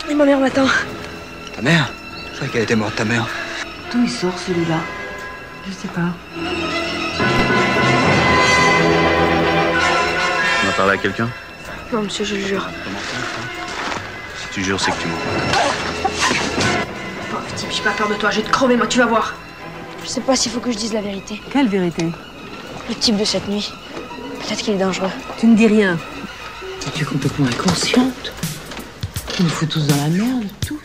Et 0.09 0.13
ma 0.13 0.25
mère 0.25 0.39
m'attend. 0.39 0.65
Ta 1.55 1.61
mère 1.61 1.89
Je 2.29 2.35
croyais 2.35 2.51
qu'elle 2.51 2.63
était 2.63 2.75
morte, 2.75 2.95
ta 2.95 3.05
mère. 3.05 3.25
D'où 3.91 4.03
il 4.03 4.09
sort 4.09 4.37
celui-là? 4.37 4.79
Je 5.65 5.71
sais 5.71 5.87
pas. 5.87 6.13
On 10.65 10.69
a 10.69 10.71
parlé 10.75 10.93
à 10.93 10.97
quelqu'un? 10.97 11.29
Non, 11.93 12.01
monsieur, 12.01 12.25
je 12.25 12.35
le 12.35 12.41
jure. 12.41 12.67
Si 14.41 14.47
tu 14.51 14.63
jures, 14.63 14.79
c'est 14.79 14.91
que 14.91 15.01
tu 15.01 15.07
mens. 15.07 15.15
Pauvre 17.31 17.55
type, 17.55 17.69
j'ai 17.71 17.83
pas 17.83 17.91
peur 17.91 18.09
de 18.09 18.15
toi. 18.15 18.29
Je 18.29 18.41
vais 18.41 18.47
te 18.47 18.51
crever, 18.51 18.75
moi, 18.75 18.87
tu 18.87 18.99
vas 18.99 19.05
voir. 19.05 19.35
Je 20.03 20.09
sais 20.09 20.21
pas 20.21 20.35
s'il 20.35 20.51
faut 20.51 20.59
que 20.59 20.71
je 20.71 20.77
dise 20.77 20.93
la 20.93 21.01
vérité. 21.01 21.41
Quelle 21.51 21.69
vérité? 21.69 22.07
Le 22.89 22.95
type 22.95 23.15
de 23.15 23.23
cette 23.23 23.47
nuit. 23.47 23.71
Peut-être 24.41 24.59
qu'il 24.59 24.73
est 24.73 24.77
dangereux. 24.77 25.11
Tu 25.39 25.47
ne 25.47 25.55
dis 25.55 25.67
rien. 25.67 25.97
Tu 26.93 27.03
es 27.03 27.05
complètement 27.05 27.47
inconsciente. 27.47 28.33
Tu 29.37 29.43
nous 29.43 29.49
fous 29.49 29.67
tous 29.67 29.85
dans 29.85 29.95
la 29.97 30.09
merde, 30.09 30.47
tous. 30.65 30.76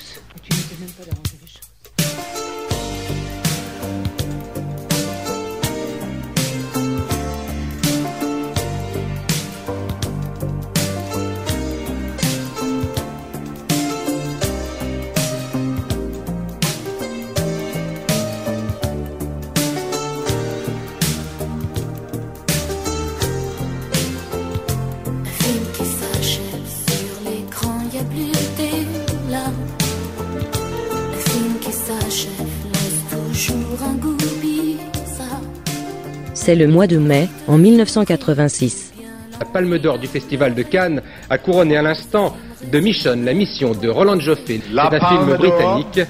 C'est 36.53 36.59
le 36.59 36.69
mois 36.69 36.87
de 36.87 36.99
mai, 36.99 37.31
en 37.49 37.57
1986. 37.57 38.93
La 39.41 39.47
Palme 39.47 39.79
d'Or 39.79 39.99
du 39.99 40.07
Festival 40.07 40.55
de 40.55 40.63
Cannes 40.63 41.01
a 41.31 41.39
couronné 41.39 41.79
à 41.79 41.83
l'instant 41.83 42.37
The 42.71 42.75
Mission, 42.75 43.17
la 43.25 43.33
mission 43.33 43.73
de 43.73 43.89
Roland 43.89 44.21
Joffé. 44.21 44.61
C'est 44.71 44.79
un 44.79 44.91
film 45.09 45.35
britannique. 45.39 46.01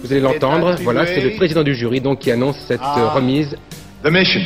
Vous 0.00 0.12
allez 0.12 0.20
l'entendre. 0.20 0.76
Voilà, 0.84 1.06
c'est 1.06 1.20
le 1.20 1.34
président 1.34 1.64
du 1.64 1.74
jury 1.74 2.00
donc 2.00 2.20
qui 2.20 2.30
annonce 2.30 2.56
cette 2.68 2.80
euh, 2.80 3.08
remise. 3.08 3.56
The 4.04 4.10
Mission. 4.12 4.40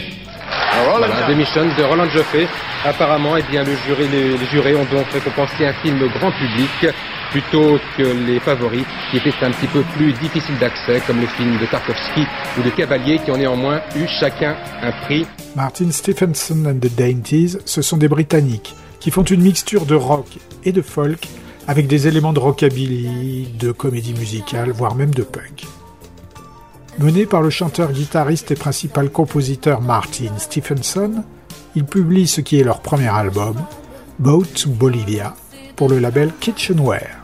Voilà. 0.88 1.08
The 1.28 1.36
Mission 1.36 1.66
de 1.76 1.82
Roland 1.82 2.08
Joffé. 2.08 2.46
Apparemment, 2.84 3.36
eh 3.38 3.42
le 3.42 4.10
les, 4.10 4.46
jurés 4.46 4.74
ont 4.74 4.84
donc 4.84 5.06
récompensé 5.10 5.64
un 5.64 5.72
film 5.72 5.98
grand 6.18 6.30
public 6.32 6.94
plutôt 7.30 7.78
que 7.96 8.02
les 8.02 8.38
favoris 8.40 8.84
qui 9.10 9.16
étaient 9.16 9.32
un 9.42 9.50
petit 9.52 9.66
peu 9.68 9.82
plus 9.96 10.12
difficiles 10.12 10.58
d'accès, 10.60 11.00
comme 11.06 11.18
les 11.18 11.26
films 11.26 11.58
de 11.58 11.64
Tarkovsky 11.64 12.26
ou 12.58 12.62
de 12.62 12.68
Cavalier, 12.68 13.18
qui 13.24 13.30
ont 13.30 13.38
néanmoins 13.38 13.80
eu 13.96 14.06
chacun 14.06 14.54
un 14.82 14.92
prix. 15.06 15.26
Martin 15.56 15.90
Stephenson 15.90 16.66
and 16.66 16.78
the 16.78 16.94
Dainties, 16.94 17.56
ce 17.64 17.80
sont 17.80 17.96
des 17.96 18.08
Britanniques 18.08 18.74
qui 19.00 19.10
font 19.10 19.24
une 19.24 19.40
mixture 19.40 19.86
de 19.86 19.94
rock 19.94 20.26
et 20.64 20.72
de 20.72 20.82
folk 20.82 21.26
avec 21.66 21.86
des 21.86 22.06
éléments 22.06 22.34
de 22.34 22.38
rockabilly, 22.38 23.48
de 23.58 23.72
comédie 23.72 24.12
musicale, 24.12 24.70
voire 24.72 24.94
même 24.94 25.14
de 25.14 25.22
punk. 25.22 25.64
Mené 26.98 27.24
par 27.24 27.40
le 27.40 27.50
chanteur, 27.50 27.92
guitariste 27.92 28.50
et 28.50 28.56
principal 28.56 29.10
compositeur 29.10 29.80
Martin 29.80 30.36
Stephenson, 30.36 31.24
ils 31.74 31.84
publient 31.84 32.28
ce 32.28 32.40
qui 32.40 32.60
est 32.60 32.64
leur 32.64 32.80
premier 32.80 33.08
album, 33.08 33.56
Boat 34.18 34.44
to 34.54 34.70
Bolivia, 34.70 35.34
pour 35.76 35.88
le 35.88 35.98
label 35.98 36.30
Kitchenware. 36.40 37.23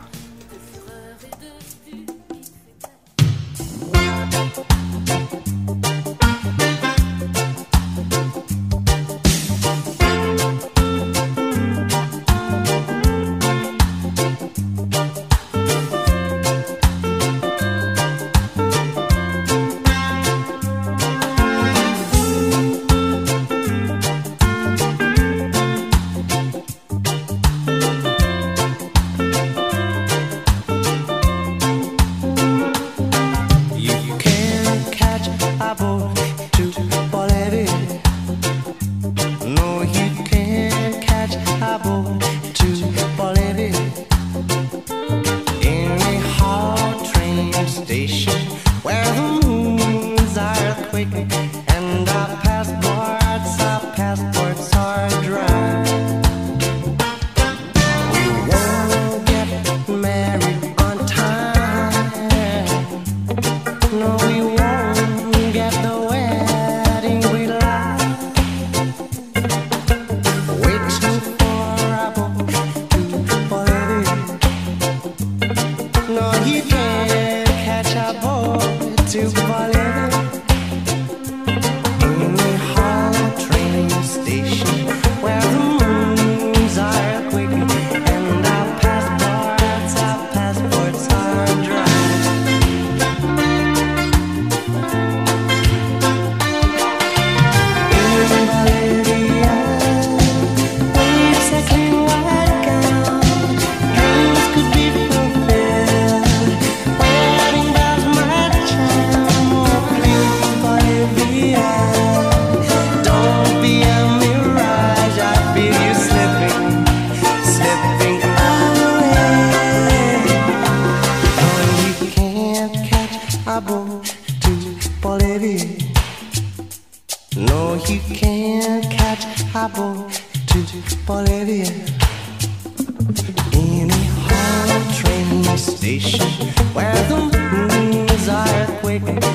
station 135.99 136.47
where 136.73 136.95
the 137.09 137.17
moons 137.51 138.29
are 138.29 138.47
earthquake. 138.47 139.30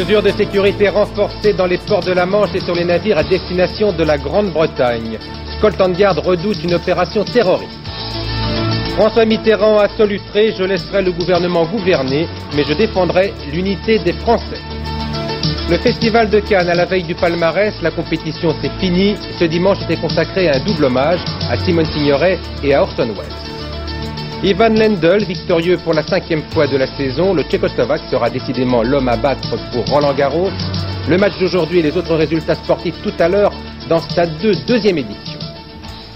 Mesures 0.00 0.22
de 0.22 0.30
sécurité 0.30 0.88
renforcées 0.88 1.52
dans 1.52 1.66
les 1.66 1.76
ports 1.76 2.00
de 2.00 2.12
la 2.12 2.24
Manche 2.24 2.54
et 2.54 2.60
sur 2.60 2.74
les 2.74 2.86
navires 2.86 3.18
à 3.18 3.22
destination 3.22 3.92
de 3.92 4.02
la 4.02 4.16
Grande-Bretagne. 4.16 5.18
Scotland 5.58 5.94
Yard 5.98 6.18
redoute 6.20 6.64
une 6.64 6.72
opération 6.72 7.22
terroriste. 7.22 7.78
François 8.96 9.26
Mitterrand 9.26 9.78
a 9.78 9.90
solutré, 9.98 10.54
je 10.56 10.64
laisserai 10.64 11.02
le 11.02 11.12
gouvernement 11.12 11.66
gouverner, 11.66 12.26
mais 12.56 12.64
je 12.64 12.72
défendrai 12.72 13.34
l'unité 13.52 13.98
des 13.98 14.14
Français. 14.14 14.62
Le 15.68 15.76
festival 15.76 16.30
de 16.30 16.40
Cannes 16.40 16.70
à 16.70 16.74
la 16.74 16.86
veille 16.86 17.04
du 17.04 17.14
palmarès, 17.14 17.74
la 17.82 17.90
compétition 17.90 18.54
c'est 18.62 18.72
fini. 18.80 19.16
Ce 19.38 19.44
dimanche 19.44 19.82
était 19.82 20.00
consacré 20.00 20.48
à 20.48 20.56
un 20.56 20.60
double 20.60 20.86
hommage 20.86 21.20
à 21.50 21.58
Simone 21.58 21.84
Signoret 21.84 22.38
et 22.64 22.72
à 22.72 22.84
Orson 22.84 23.08
Welles. 23.08 23.49
Ivan 24.42 24.70
Lendl, 24.70 25.22
victorieux 25.24 25.76
pour 25.84 25.92
la 25.92 26.02
cinquième 26.02 26.42
fois 26.44 26.66
de 26.66 26.78
la 26.78 26.86
saison, 26.96 27.34
le 27.34 27.42
Tchécoslovaque 27.42 28.00
sera 28.10 28.30
décidément 28.30 28.82
l'homme 28.82 29.08
à 29.08 29.18
battre 29.18 29.54
pour 29.70 29.84
Roland 29.84 30.14
Garros. 30.14 30.48
Le 31.10 31.18
match 31.18 31.38
d'aujourd'hui 31.38 31.80
et 31.80 31.82
les 31.82 31.94
autres 31.94 32.14
résultats 32.14 32.54
sportifs 32.54 32.94
tout 33.02 33.12
à 33.18 33.28
l'heure 33.28 33.52
dans 33.90 34.00
2, 34.40 34.52
deuxième 34.66 34.96
édition. 34.96 35.38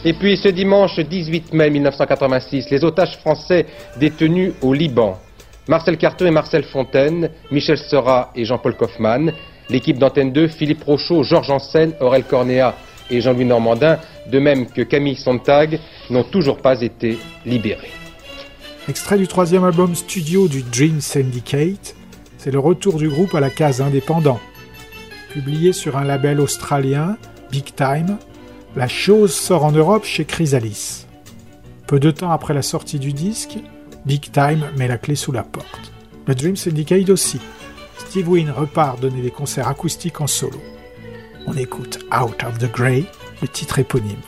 Et 0.06 0.14
puis 0.14 0.38
ce 0.38 0.48
dimanche 0.48 0.98
18 0.98 1.52
mai 1.52 1.68
1986, 1.68 2.70
les 2.70 2.82
otages 2.82 3.18
français 3.18 3.66
détenus 3.98 4.54
au 4.62 4.72
Liban. 4.72 5.18
Marcel 5.68 5.98
Carton 5.98 6.24
et 6.24 6.30
Marcel 6.30 6.64
Fontaine, 6.64 7.28
Michel 7.50 7.76
Sera 7.76 8.30
et 8.34 8.46
Jean-Paul 8.46 8.74
Kaufmann, 8.74 9.32
l'équipe 9.68 9.98
d'Antenne 9.98 10.32
2, 10.32 10.48
Philippe 10.48 10.84
Rochaud, 10.84 11.24
Georges 11.24 11.50
Ansen, 11.50 11.92
Aurel 12.00 12.24
Cornéa 12.24 12.74
et 13.10 13.20
Jean-Louis 13.20 13.44
Normandin, 13.44 13.98
de 14.32 14.38
même 14.38 14.64
que 14.66 14.80
Camille 14.80 15.16
Sontag, 15.16 15.78
n'ont 16.08 16.24
toujours 16.24 16.56
pas 16.56 16.80
été 16.80 17.18
libérés. 17.44 18.03
Extrait 18.86 19.16
du 19.16 19.26
troisième 19.26 19.64
album 19.64 19.94
studio 19.94 20.46
du 20.46 20.62
Dream 20.62 21.00
Syndicate, 21.00 21.96
c'est 22.36 22.50
le 22.50 22.58
retour 22.58 22.98
du 22.98 23.08
groupe 23.08 23.34
à 23.34 23.40
la 23.40 23.48
case 23.48 23.80
indépendant. 23.80 24.38
Publié 25.30 25.72
sur 25.72 25.96
un 25.96 26.04
label 26.04 26.38
australien, 26.38 27.16
Big 27.50 27.74
Time, 27.74 28.18
la 28.76 28.86
chose 28.86 29.32
sort 29.32 29.64
en 29.64 29.72
Europe 29.72 30.04
chez 30.04 30.26
Chrysalis. 30.26 31.06
Peu 31.86 31.98
de 31.98 32.10
temps 32.10 32.30
après 32.30 32.52
la 32.52 32.60
sortie 32.60 32.98
du 32.98 33.14
disque, 33.14 33.56
Big 34.04 34.30
Time 34.30 34.66
met 34.76 34.86
la 34.86 34.98
clé 34.98 35.14
sous 35.14 35.32
la 35.32 35.44
porte. 35.44 35.92
Le 36.26 36.34
Dream 36.34 36.54
Syndicate 36.56 37.08
aussi. 37.08 37.40
Steve 37.96 38.28
Wynn 38.28 38.50
repart 38.50 39.00
donner 39.00 39.22
des 39.22 39.30
concerts 39.30 39.68
acoustiques 39.68 40.20
en 40.20 40.26
solo. 40.26 40.60
On 41.46 41.56
écoute 41.56 42.00
Out 42.14 42.44
of 42.44 42.58
the 42.58 42.70
Grey, 42.70 43.04
le 43.40 43.48
titre 43.48 43.78
éponyme. 43.78 44.20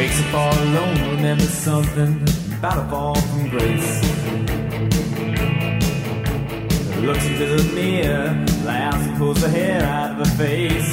Wakes 0.00 0.20
up 0.22 0.34
all 0.34 0.58
alone, 0.64 0.98
remembers 1.16 1.52
something 1.52 2.12
about 2.56 2.78
a 2.82 2.84
fall 2.88 3.14
from 3.28 3.50
grace. 3.50 3.92
Looks 7.06 7.26
into 7.26 7.46
the 7.56 7.72
mirror, 7.74 8.28
laughs 8.64 9.06
and 9.06 9.18
pulls 9.18 9.42
the 9.42 9.50
hair 9.50 9.82
out 9.82 10.12
of 10.12 10.18
her 10.24 10.32
face. 10.42 10.92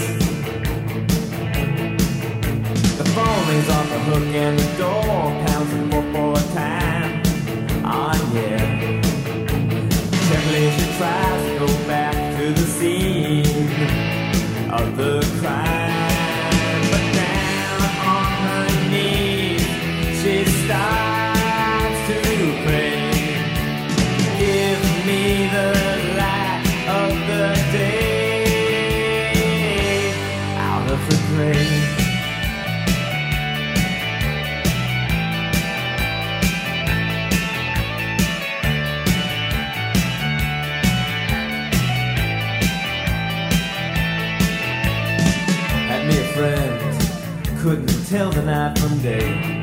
The 2.99 3.07
phone 3.15 3.41
rings 3.49 3.69
off 3.69 3.87
the 3.95 3.99
hook 4.09 4.27
and 4.43 4.59
the 4.59 4.69
door 4.77 5.23
pounds 5.45 5.71
the 5.73 5.79
four 5.89 6.05
for 6.11 6.31
a 6.41 6.45
time. 6.53 7.11
Ah, 7.85 8.17
yeah. 8.35 8.65
Carefully 10.27 10.65
she 10.75 10.85
tries 10.97 11.41
to 11.47 11.59
go 11.63 11.67
back 11.87 12.15
to 12.37 12.45
the 12.59 12.67
scene 12.75 13.45
of 14.69 14.97
the 14.97 15.13
crime. 15.39 15.86
Tell 48.09 48.31
the 48.31 48.41
night 48.41 48.79
from 48.79 48.97
day. 49.01 49.56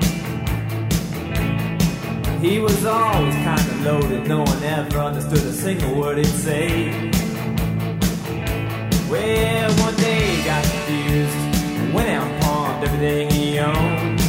He 2.45 2.59
was 2.59 2.85
always 2.85 3.35
kinda 3.37 3.75
loaded, 3.85 4.29
no 4.29 4.41
one 4.43 4.63
ever 4.63 4.99
understood 4.99 5.39
a 5.39 5.53
single 5.53 5.99
word 5.99 6.19
he'd 6.19 6.27
say. 6.27 6.91
Well, 9.11 9.71
one 9.87 9.97
day 9.97 10.37
he 10.37 10.45
got 10.45 10.63
confused 10.63 11.37
and 11.81 11.95
went 11.95 12.11
out 12.11 12.27
and 12.27 12.43
pawned 12.43 12.85
everything 12.85 13.31
he 13.31 13.59
owned. 13.59 14.21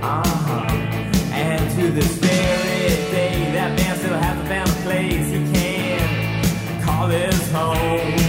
Uh-huh. 0.00 0.72
And 1.34 1.70
to 1.76 1.90
this 1.90 2.12
very 2.16 2.96
day, 3.10 3.52
that 3.52 3.76
man 3.78 3.94
still 3.98 4.16
hasn't 4.16 4.48
found 4.48 4.70
a 4.70 4.80
place 4.86 5.26
he 5.28 5.40
can 5.52 6.82
call 6.82 7.08
his 7.08 7.52
home. 7.52 8.19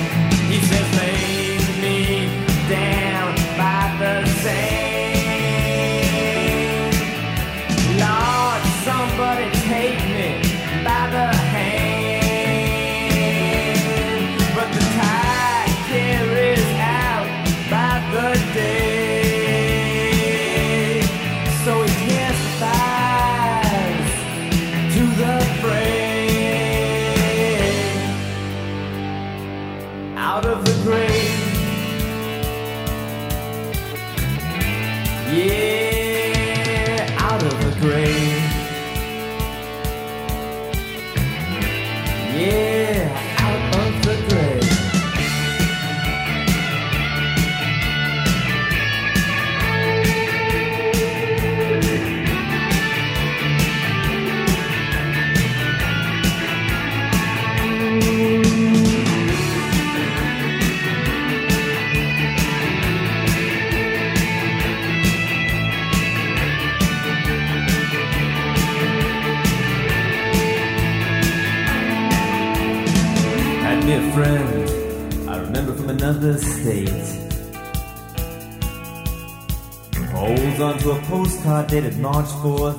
headed 81.81 81.97
north 81.97 82.31
for 82.43 82.73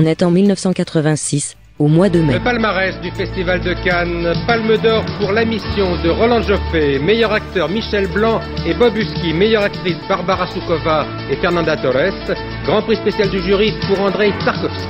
On 0.00 0.06
est 0.06 0.22
en 0.22 0.30
1986, 0.30 1.56
au 1.80 1.88
mois 1.88 2.08
de 2.08 2.20
mai. 2.20 2.34
Le 2.34 2.38
palmarès 2.38 3.00
du 3.00 3.10
Festival 3.10 3.60
de 3.62 3.74
Cannes, 3.82 4.32
Palme 4.46 4.76
d'Or 4.76 5.04
pour 5.18 5.32
La 5.32 5.44
Mission 5.44 6.00
de 6.04 6.08
Roland 6.08 6.40
Joffé, 6.40 7.00
meilleur 7.00 7.32
acteur 7.32 7.68
Michel 7.68 8.06
Blanc 8.06 8.40
et 8.64 8.74
Bob 8.74 8.96
Husky, 8.96 9.32
meilleure 9.32 9.64
actrice 9.64 9.96
Barbara 10.08 10.46
Soukova 10.52 11.04
et 11.28 11.34
Fernanda 11.34 11.76
Torres, 11.78 12.36
Grand 12.64 12.80
Prix 12.82 12.94
spécial 12.94 13.28
du 13.28 13.42
jury 13.42 13.74
pour 13.88 14.00
Andrei 14.00 14.32
Tarkovsky. 14.44 14.86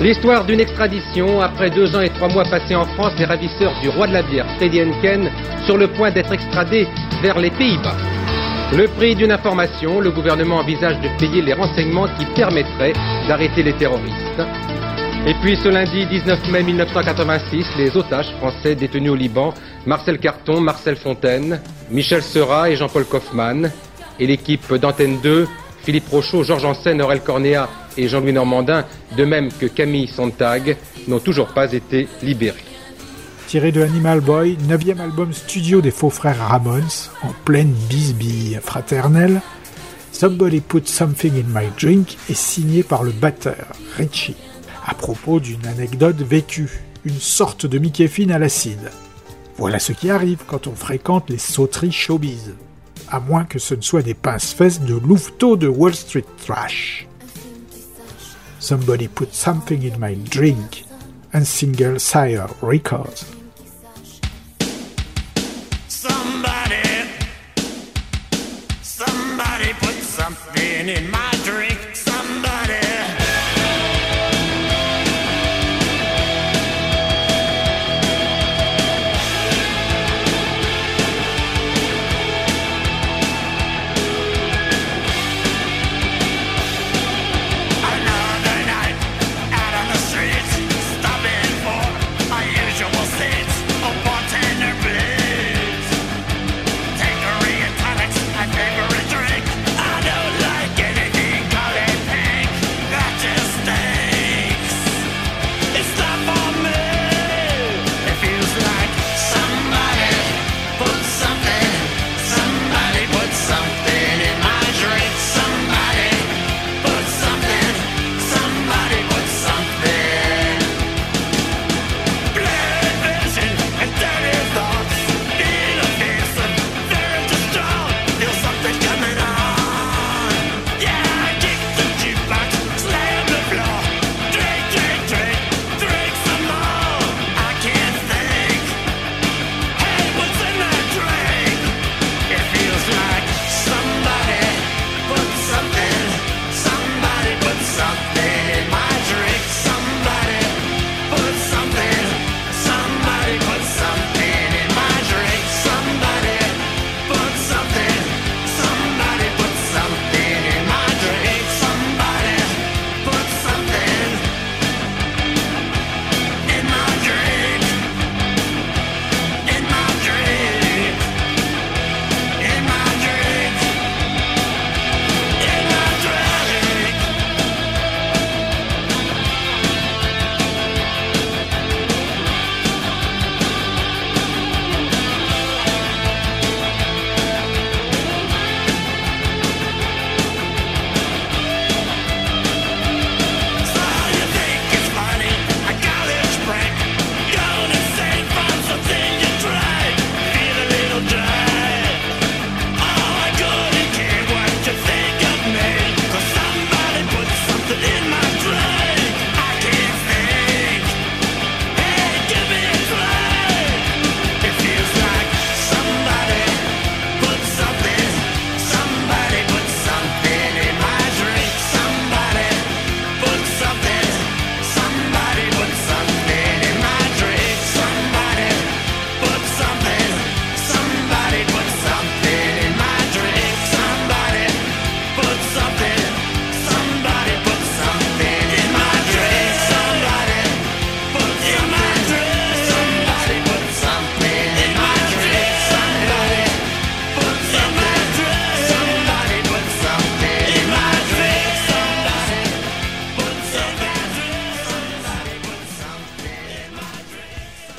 L'histoire 0.00 0.44
d'une 0.44 0.58
extradition, 0.58 1.40
après 1.40 1.70
deux 1.70 1.94
ans 1.94 2.00
et 2.00 2.10
trois 2.10 2.30
mois 2.30 2.42
passés 2.42 2.74
en 2.74 2.86
France, 2.86 3.12
les 3.16 3.26
ravisseurs 3.26 3.80
du 3.80 3.90
roi 3.90 4.08
de 4.08 4.14
la 4.14 4.22
bière, 4.22 4.46
Teddy 4.58 4.82
Henken, 4.82 5.30
sur 5.66 5.76
le 5.76 5.86
point 5.86 6.10
d'être 6.10 6.32
extradés 6.32 6.88
vers 7.22 7.38
les 7.38 7.50
Pays-Bas. 7.50 8.13
Le 8.76 8.88
prix 8.88 9.14
d'une 9.14 9.30
information, 9.30 10.00
le 10.00 10.10
gouvernement 10.10 10.56
envisage 10.56 11.00
de 11.00 11.08
payer 11.20 11.42
les 11.42 11.52
renseignements 11.52 12.08
qui 12.18 12.26
permettraient 12.34 12.92
d'arrêter 13.28 13.62
les 13.62 13.74
terroristes. 13.74 14.42
Et 15.28 15.34
puis 15.40 15.56
ce 15.56 15.68
lundi 15.68 16.04
19 16.06 16.50
mai 16.50 16.64
1986, 16.64 17.66
les 17.78 17.96
otages 17.96 18.34
français 18.38 18.74
détenus 18.74 19.12
au 19.12 19.14
Liban, 19.14 19.54
Marcel 19.86 20.18
Carton, 20.18 20.60
Marcel 20.60 20.96
Fontaine, 20.96 21.60
Michel 21.88 22.20
Seurat 22.20 22.68
et 22.68 22.74
Jean-Paul 22.74 23.04
Kaufmann, 23.04 23.70
et 24.18 24.26
l'équipe 24.26 24.74
d'Antenne 24.74 25.20
2, 25.22 25.46
Philippe 25.84 26.08
Rochaud, 26.08 26.42
Georges 26.42 26.64
Ansen, 26.64 27.00
Aurel 27.00 27.20
Cornéa 27.20 27.68
et 27.96 28.08
Jean-Louis 28.08 28.32
Normandin, 28.32 28.84
de 29.16 29.24
même 29.24 29.52
que 29.52 29.66
Camille 29.66 30.08
Sontag, 30.08 30.76
n'ont 31.06 31.20
toujours 31.20 31.54
pas 31.54 31.72
été 31.72 32.08
libérés. 32.24 32.73
Tiré 33.54 33.70
de 33.70 33.82
Animal 33.82 34.20
Boy, 34.20 34.58
neuvième 34.66 35.00
album 35.00 35.32
studio 35.32 35.80
des 35.80 35.92
faux 35.92 36.10
frères 36.10 36.48
Ramones, 36.48 36.82
en 37.22 37.30
pleine 37.44 37.72
bisbille 37.88 38.58
fraternelle, 38.60 39.40
Somebody 40.10 40.60
Put 40.60 40.88
Something 40.88 41.34
in 41.34 41.60
My 41.60 41.68
Drink 41.80 42.16
est 42.28 42.34
signé 42.34 42.82
par 42.82 43.04
le 43.04 43.12
batteur, 43.12 43.66
Richie, 43.96 44.34
à 44.84 44.94
propos 44.94 45.38
d'une 45.38 45.64
anecdote 45.68 46.20
vécue, 46.20 46.68
une 47.04 47.20
sorte 47.20 47.64
de 47.64 47.78
Mickey 47.78 48.08
Finn 48.08 48.32
à 48.32 48.40
l'acide. 48.40 48.90
Voilà 49.56 49.78
ce 49.78 49.92
qui 49.92 50.10
arrive 50.10 50.42
quand 50.48 50.66
on 50.66 50.74
fréquente 50.74 51.30
les 51.30 51.38
sauteries 51.38 51.92
showbiz. 51.92 52.54
À 53.08 53.20
moins 53.20 53.44
que 53.44 53.60
ce 53.60 53.76
ne 53.76 53.82
soit 53.82 54.02
des 54.02 54.14
pince-fesses 54.14 54.80
de 54.80 54.96
louveteaux 54.96 55.56
de 55.56 55.68
Wall 55.68 55.94
Street 55.94 56.24
Trash. 56.44 57.06
Somebody 58.58 59.06
Put 59.06 59.28
Something 59.30 59.92
in 59.92 60.04
My 60.04 60.16
Drink, 60.16 60.86
un 61.32 61.44
single 61.44 62.00
Sire 62.00 62.48
Records. 62.60 63.33
In 70.94 71.10
my 71.10 71.23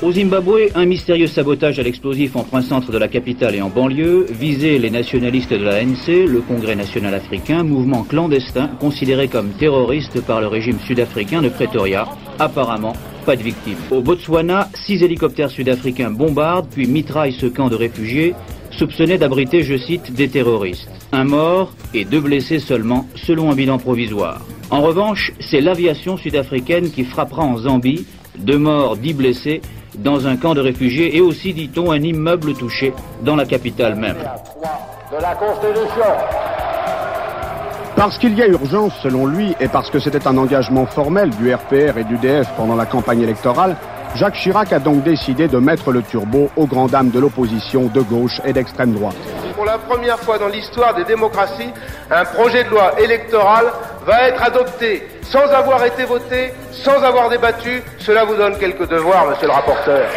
Au 0.06 0.12
Zimbabwe, 0.12 0.70
un 0.76 0.86
mystérieux 0.86 1.26
sabotage 1.26 1.80
à 1.80 1.82
l'explosif 1.82 2.36
en 2.36 2.44
plein 2.44 2.62
centre 2.62 2.92
de 2.92 2.96
la 2.96 3.08
capitale 3.08 3.56
et 3.56 3.60
en 3.60 3.70
banlieue 3.70 4.24
visait 4.30 4.78
les 4.78 4.88
nationalistes 4.88 5.52
de 5.52 5.56
l'ANC, 5.56 6.28
le 6.28 6.42
Congrès 6.46 6.76
national 6.76 7.12
africain, 7.12 7.64
mouvement 7.64 8.04
clandestin 8.04 8.68
considéré 8.78 9.26
comme 9.26 9.48
terroriste 9.48 10.20
par 10.20 10.40
le 10.40 10.46
régime 10.46 10.78
sud-africain 10.86 11.42
de 11.42 11.48
Pretoria. 11.48 12.06
Apparemment, 12.38 12.92
pas 13.24 13.34
de 13.34 13.42
victimes. 13.42 13.78
Au 13.90 14.00
Botswana, 14.00 14.68
six 14.74 15.02
hélicoptères 15.02 15.50
sud-africains 15.50 16.12
bombardent 16.12 16.68
puis 16.70 16.86
mitraillent 16.86 17.32
ce 17.32 17.46
camp 17.46 17.68
de 17.68 17.74
réfugiés 17.74 18.36
soupçonnés 18.70 19.18
d'abriter, 19.18 19.64
je 19.64 19.76
cite, 19.76 20.12
des 20.12 20.28
terroristes. 20.28 20.88
Un 21.10 21.24
mort 21.24 21.72
et 21.94 22.04
deux 22.04 22.20
blessés 22.20 22.60
seulement, 22.60 23.08
selon 23.16 23.50
un 23.50 23.56
bilan 23.56 23.78
provisoire. 23.78 24.40
En 24.70 24.82
revanche, 24.82 25.32
c'est 25.40 25.60
l'aviation 25.60 26.16
sud-africaine 26.16 26.92
qui 26.92 27.02
frappera 27.02 27.42
en 27.42 27.58
Zambie, 27.58 28.06
deux 28.38 28.58
morts, 28.58 28.96
dix 28.96 29.14
blessés, 29.14 29.62
dans 29.98 30.26
un 30.26 30.36
camp 30.36 30.54
de 30.54 30.60
réfugiés 30.60 31.16
et 31.16 31.20
aussi, 31.20 31.52
dit-on, 31.52 31.90
un 31.90 32.00
immeuble 32.00 32.54
touché 32.54 32.92
dans 33.22 33.36
la 33.36 33.44
capitale 33.44 33.96
même. 33.96 34.16
Parce 37.96 38.18
qu'il 38.18 38.34
y 38.34 38.42
a 38.42 38.46
urgence, 38.46 38.92
selon 39.02 39.26
lui, 39.26 39.54
et 39.58 39.68
parce 39.68 39.88
que 39.88 39.98
c'était 39.98 40.26
un 40.26 40.36
engagement 40.36 40.84
formel 40.84 41.30
du 41.30 41.54
RPR 41.54 41.96
et 41.96 42.04
du 42.04 42.18
DF 42.18 42.46
pendant 42.56 42.76
la 42.76 42.84
campagne 42.84 43.22
électorale, 43.22 43.76
Jacques 44.16 44.36
Chirac 44.36 44.72
a 44.72 44.78
donc 44.78 45.02
décidé 45.02 45.46
de 45.46 45.58
mettre 45.58 45.92
le 45.92 46.00
turbo 46.00 46.48
aux 46.56 46.66
grandes 46.66 46.90
dames 46.90 47.10
de 47.10 47.20
l'opposition 47.20 47.90
de 47.92 48.00
gauche 48.00 48.40
et 48.46 48.54
d'extrême 48.54 48.94
droite. 48.94 49.16
Pour 49.54 49.66
la 49.66 49.76
première 49.76 50.18
fois 50.18 50.38
dans 50.38 50.48
l'histoire 50.48 50.94
des 50.94 51.04
démocraties, 51.04 51.68
un 52.10 52.24
projet 52.24 52.64
de 52.64 52.70
loi 52.70 52.98
électorale 52.98 53.66
va 54.06 54.28
être 54.28 54.42
adopté 54.42 55.06
sans 55.20 55.44
avoir 55.52 55.84
été 55.84 56.04
voté, 56.04 56.52
sans 56.72 57.02
avoir 57.02 57.28
débattu. 57.28 57.82
Cela 57.98 58.24
vous 58.24 58.36
donne 58.36 58.56
quelques 58.56 58.88
devoirs, 58.88 59.26
monsieur 59.28 59.48
le 59.48 59.52
rapporteur. 59.52 60.08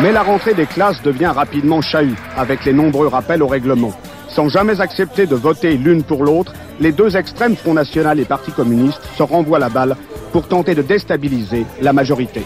Mais 0.00 0.12
la 0.12 0.22
rentrée 0.22 0.54
des 0.54 0.66
classes 0.66 1.02
devient 1.02 1.32
rapidement 1.34 1.82
chahut, 1.82 2.16
avec 2.38 2.64
les 2.64 2.72
nombreux 2.72 3.08
rappels 3.08 3.42
au 3.42 3.48
règlement. 3.48 3.92
Sans 4.28 4.48
jamais 4.48 4.80
accepter 4.80 5.26
de 5.26 5.34
voter 5.34 5.76
l'une 5.76 6.04
pour 6.04 6.24
l'autre, 6.24 6.54
les 6.80 6.92
deux 6.92 7.18
extrêmes 7.18 7.56
Front 7.56 7.74
National 7.74 8.18
et 8.18 8.24
Parti 8.24 8.50
communiste 8.50 9.02
se 9.18 9.22
renvoient 9.22 9.58
la 9.58 9.68
balle 9.68 9.96
pour 10.32 10.48
tenter 10.48 10.74
de 10.74 10.80
déstabiliser 10.80 11.66
la 11.82 11.92
majorité. 11.92 12.42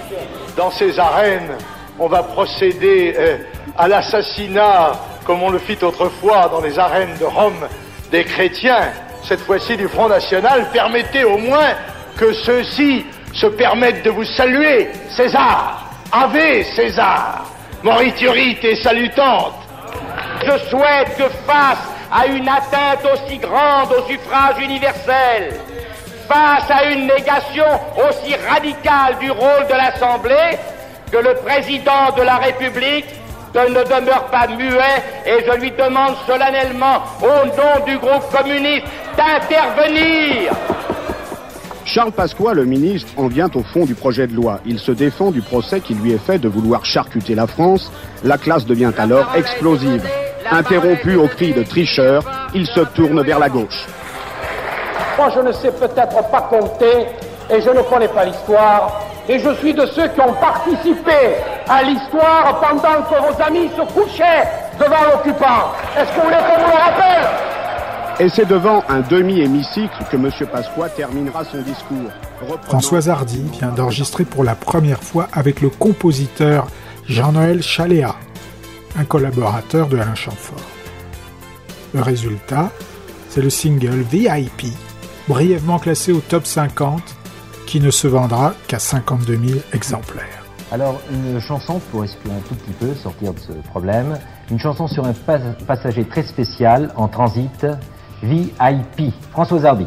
Dans 0.56 0.70
ces 0.70 0.98
arènes, 0.98 1.52
on 1.98 2.08
va 2.08 2.22
procéder 2.22 3.14
euh, 3.18 3.36
à 3.76 3.88
l'assassinat, 3.88 4.92
comme 5.26 5.42
on 5.42 5.50
le 5.50 5.58
fit 5.58 5.76
autrefois 5.82 6.48
dans 6.48 6.62
les 6.62 6.78
arènes 6.78 7.14
de 7.20 7.26
Rome, 7.26 7.68
des 8.10 8.24
chrétiens. 8.24 8.88
Cette 9.22 9.40
fois-ci 9.40 9.76
du 9.76 9.86
Front 9.86 10.08
National, 10.08 10.68
permettez 10.72 11.24
au 11.24 11.36
moins 11.36 11.74
que 12.16 12.32
ceux-ci 12.32 13.04
se 13.34 13.46
permettent 13.46 14.02
de 14.02 14.10
vous 14.10 14.24
saluer. 14.24 14.88
César, 15.10 15.90
Ave 16.10 16.62
César, 16.74 17.44
moriturite 17.82 18.64
et 18.64 18.76
salutante. 18.76 19.54
Je 20.42 20.56
souhaite 20.70 21.18
que 21.18 21.28
face 21.46 21.86
à 22.10 22.26
une 22.28 22.48
atteinte 22.48 23.06
aussi 23.12 23.36
grande 23.36 23.92
au 23.92 24.08
suffrage 24.08 24.62
universel, 24.62 25.60
face 26.28 26.70
à 26.70 26.84
une 26.90 27.06
négation 27.06 27.64
aussi 27.96 28.34
radicale 28.48 29.18
du 29.20 29.30
rôle 29.30 29.66
de 29.68 29.74
l'Assemblée, 29.74 30.58
que 31.10 31.18
le 31.18 31.34
président 31.44 32.14
de 32.16 32.22
la 32.22 32.36
République 32.36 33.06
ne 33.54 33.84
demeure 33.84 34.26
pas 34.26 34.46
muet 34.48 35.02
et 35.24 35.44
je 35.46 35.60
lui 35.60 35.70
demande 35.70 36.14
solennellement, 36.26 37.02
au 37.22 37.46
nom 37.46 37.84
du 37.86 37.96
groupe 37.98 38.30
communiste, 38.30 38.86
d'intervenir. 39.16 40.52
Charles 41.84 42.12
Pasqua, 42.12 42.52
le 42.52 42.64
ministre, 42.64 43.08
en 43.16 43.28
vient 43.28 43.48
au 43.54 43.62
fond 43.62 43.86
du 43.86 43.94
projet 43.94 44.26
de 44.26 44.34
loi. 44.34 44.60
Il 44.66 44.78
se 44.78 44.92
défend 44.92 45.30
du 45.30 45.40
procès 45.40 45.80
qui 45.80 45.94
lui 45.94 46.12
est 46.12 46.18
fait 46.18 46.38
de 46.38 46.48
vouloir 46.48 46.84
charcuter 46.84 47.34
la 47.34 47.46
France. 47.46 47.90
La 48.24 48.36
classe 48.38 48.66
devient 48.66 48.92
alors 48.98 49.34
explosive. 49.36 50.02
Interrompu 50.50 51.14
au 51.14 51.28
cri 51.28 51.52
de 51.52 51.62
tricheur, 51.62 52.24
il 52.54 52.66
se 52.66 52.80
tourne 52.80 53.22
vers 53.22 53.38
la 53.38 53.48
gauche. 53.48 53.86
Moi, 55.18 55.30
je 55.34 55.40
ne 55.40 55.52
sais 55.52 55.70
peut-être 55.70 56.30
pas 56.30 56.42
compter 56.42 57.06
et 57.48 57.60
je 57.60 57.70
ne 57.70 57.80
connais 57.82 58.08
pas 58.08 58.24
l'histoire. 58.24 59.00
Et 59.28 59.38
je 59.38 59.54
suis 59.54 59.74
de 59.74 59.86
ceux 59.86 60.08
qui 60.08 60.20
ont 60.20 60.34
participé 60.34 61.36
à 61.68 61.82
l'histoire 61.82 62.60
pendant 62.60 63.02
que 63.02 63.14
vos 63.20 63.42
amis 63.42 63.68
se 63.76 63.82
couchaient 63.92 64.44
devant 64.78 65.02
l'occupant. 65.10 65.72
Est-ce 65.98 66.10
que 66.10 66.16
vous 66.16 66.22
voulez 66.22 66.36
qu'on 66.36 66.62
vous 66.62 66.70
le 66.70 66.78
rappelle? 66.78 67.28
Et 68.18 68.28
c'est 68.28 68.46
devant 68.46 68.82
un 68.88 69.00
demi-hémicycle 69.00 70.04
que 70.10 70.16
M. 70.16 70.30
Pasqua 70.50 70.88
terminera 70.90 71.44
son 71.44 71.58
discours. 71.58 72.10
Françoise 72.62 73.08
Hardy 73.08 73.42
vient 73.58 73.68
d'enregistrer 73.68 74.24
pour 74.24 74.44
la 74.44 74.54
première 74.54 75.02
fois 75.02 75.28
avec 75.32 75.60
le 75.60 75.68
compositeur 75.70 76.66
Jean-Noël 77.08 77.62
Chaléa, 77.62 78.14
un 78.98 79.04
collaborateur 79.04 79.88
de 79.88 79.98
Alain 79.98 80.14
Chamfort. 80.14 80.56
Le 81.94 82.00
résultat, 82.00 82.70
c'est 83.28 83.42
le 83.42 83.50
single 83.50 84.02
VIP, 84.10 84.72
brièvement 85.28 85.78
classé 85.78 86.12
au 86.12 86.20
top 86.20 86.46
50, 86.46 87.02
qui 87.66 87.80
ne 87.80 87.90
se 87.90 88.06
vendra 88.06 88.54
qu'à 88.68 88.78
52 88.78 89.36
000 89.36 89.60
exemplaires. 89.72 90.44
Alors, 90.72 91.00
une 91.12 91.40
chanson 91.40 91.80
pour 91.90 92.04
expliquer 92.04 92.34
un 92.36 92.40
tout 92.48 92.54
petit 92.54 92.72
peu, 92.72 92.94
sortir 92.94 93.32
de 93.34 93.38
ce 93.38 93.52
problème. 93.70 94.18
Une 94.50 94.58
chanson 94.58 94.86
sur 94.88 95.04
un 95.06 95.12
pas- 95.12 95.38
passager 95.66 96.04
très 96.04 96.22
spécial 96.22 96.92
en 96.96 97.08
transit, 97.08 97.66
VIP. 98.22 99.12
Françoise 99.32 99.64
Hardy. 99.64 99.86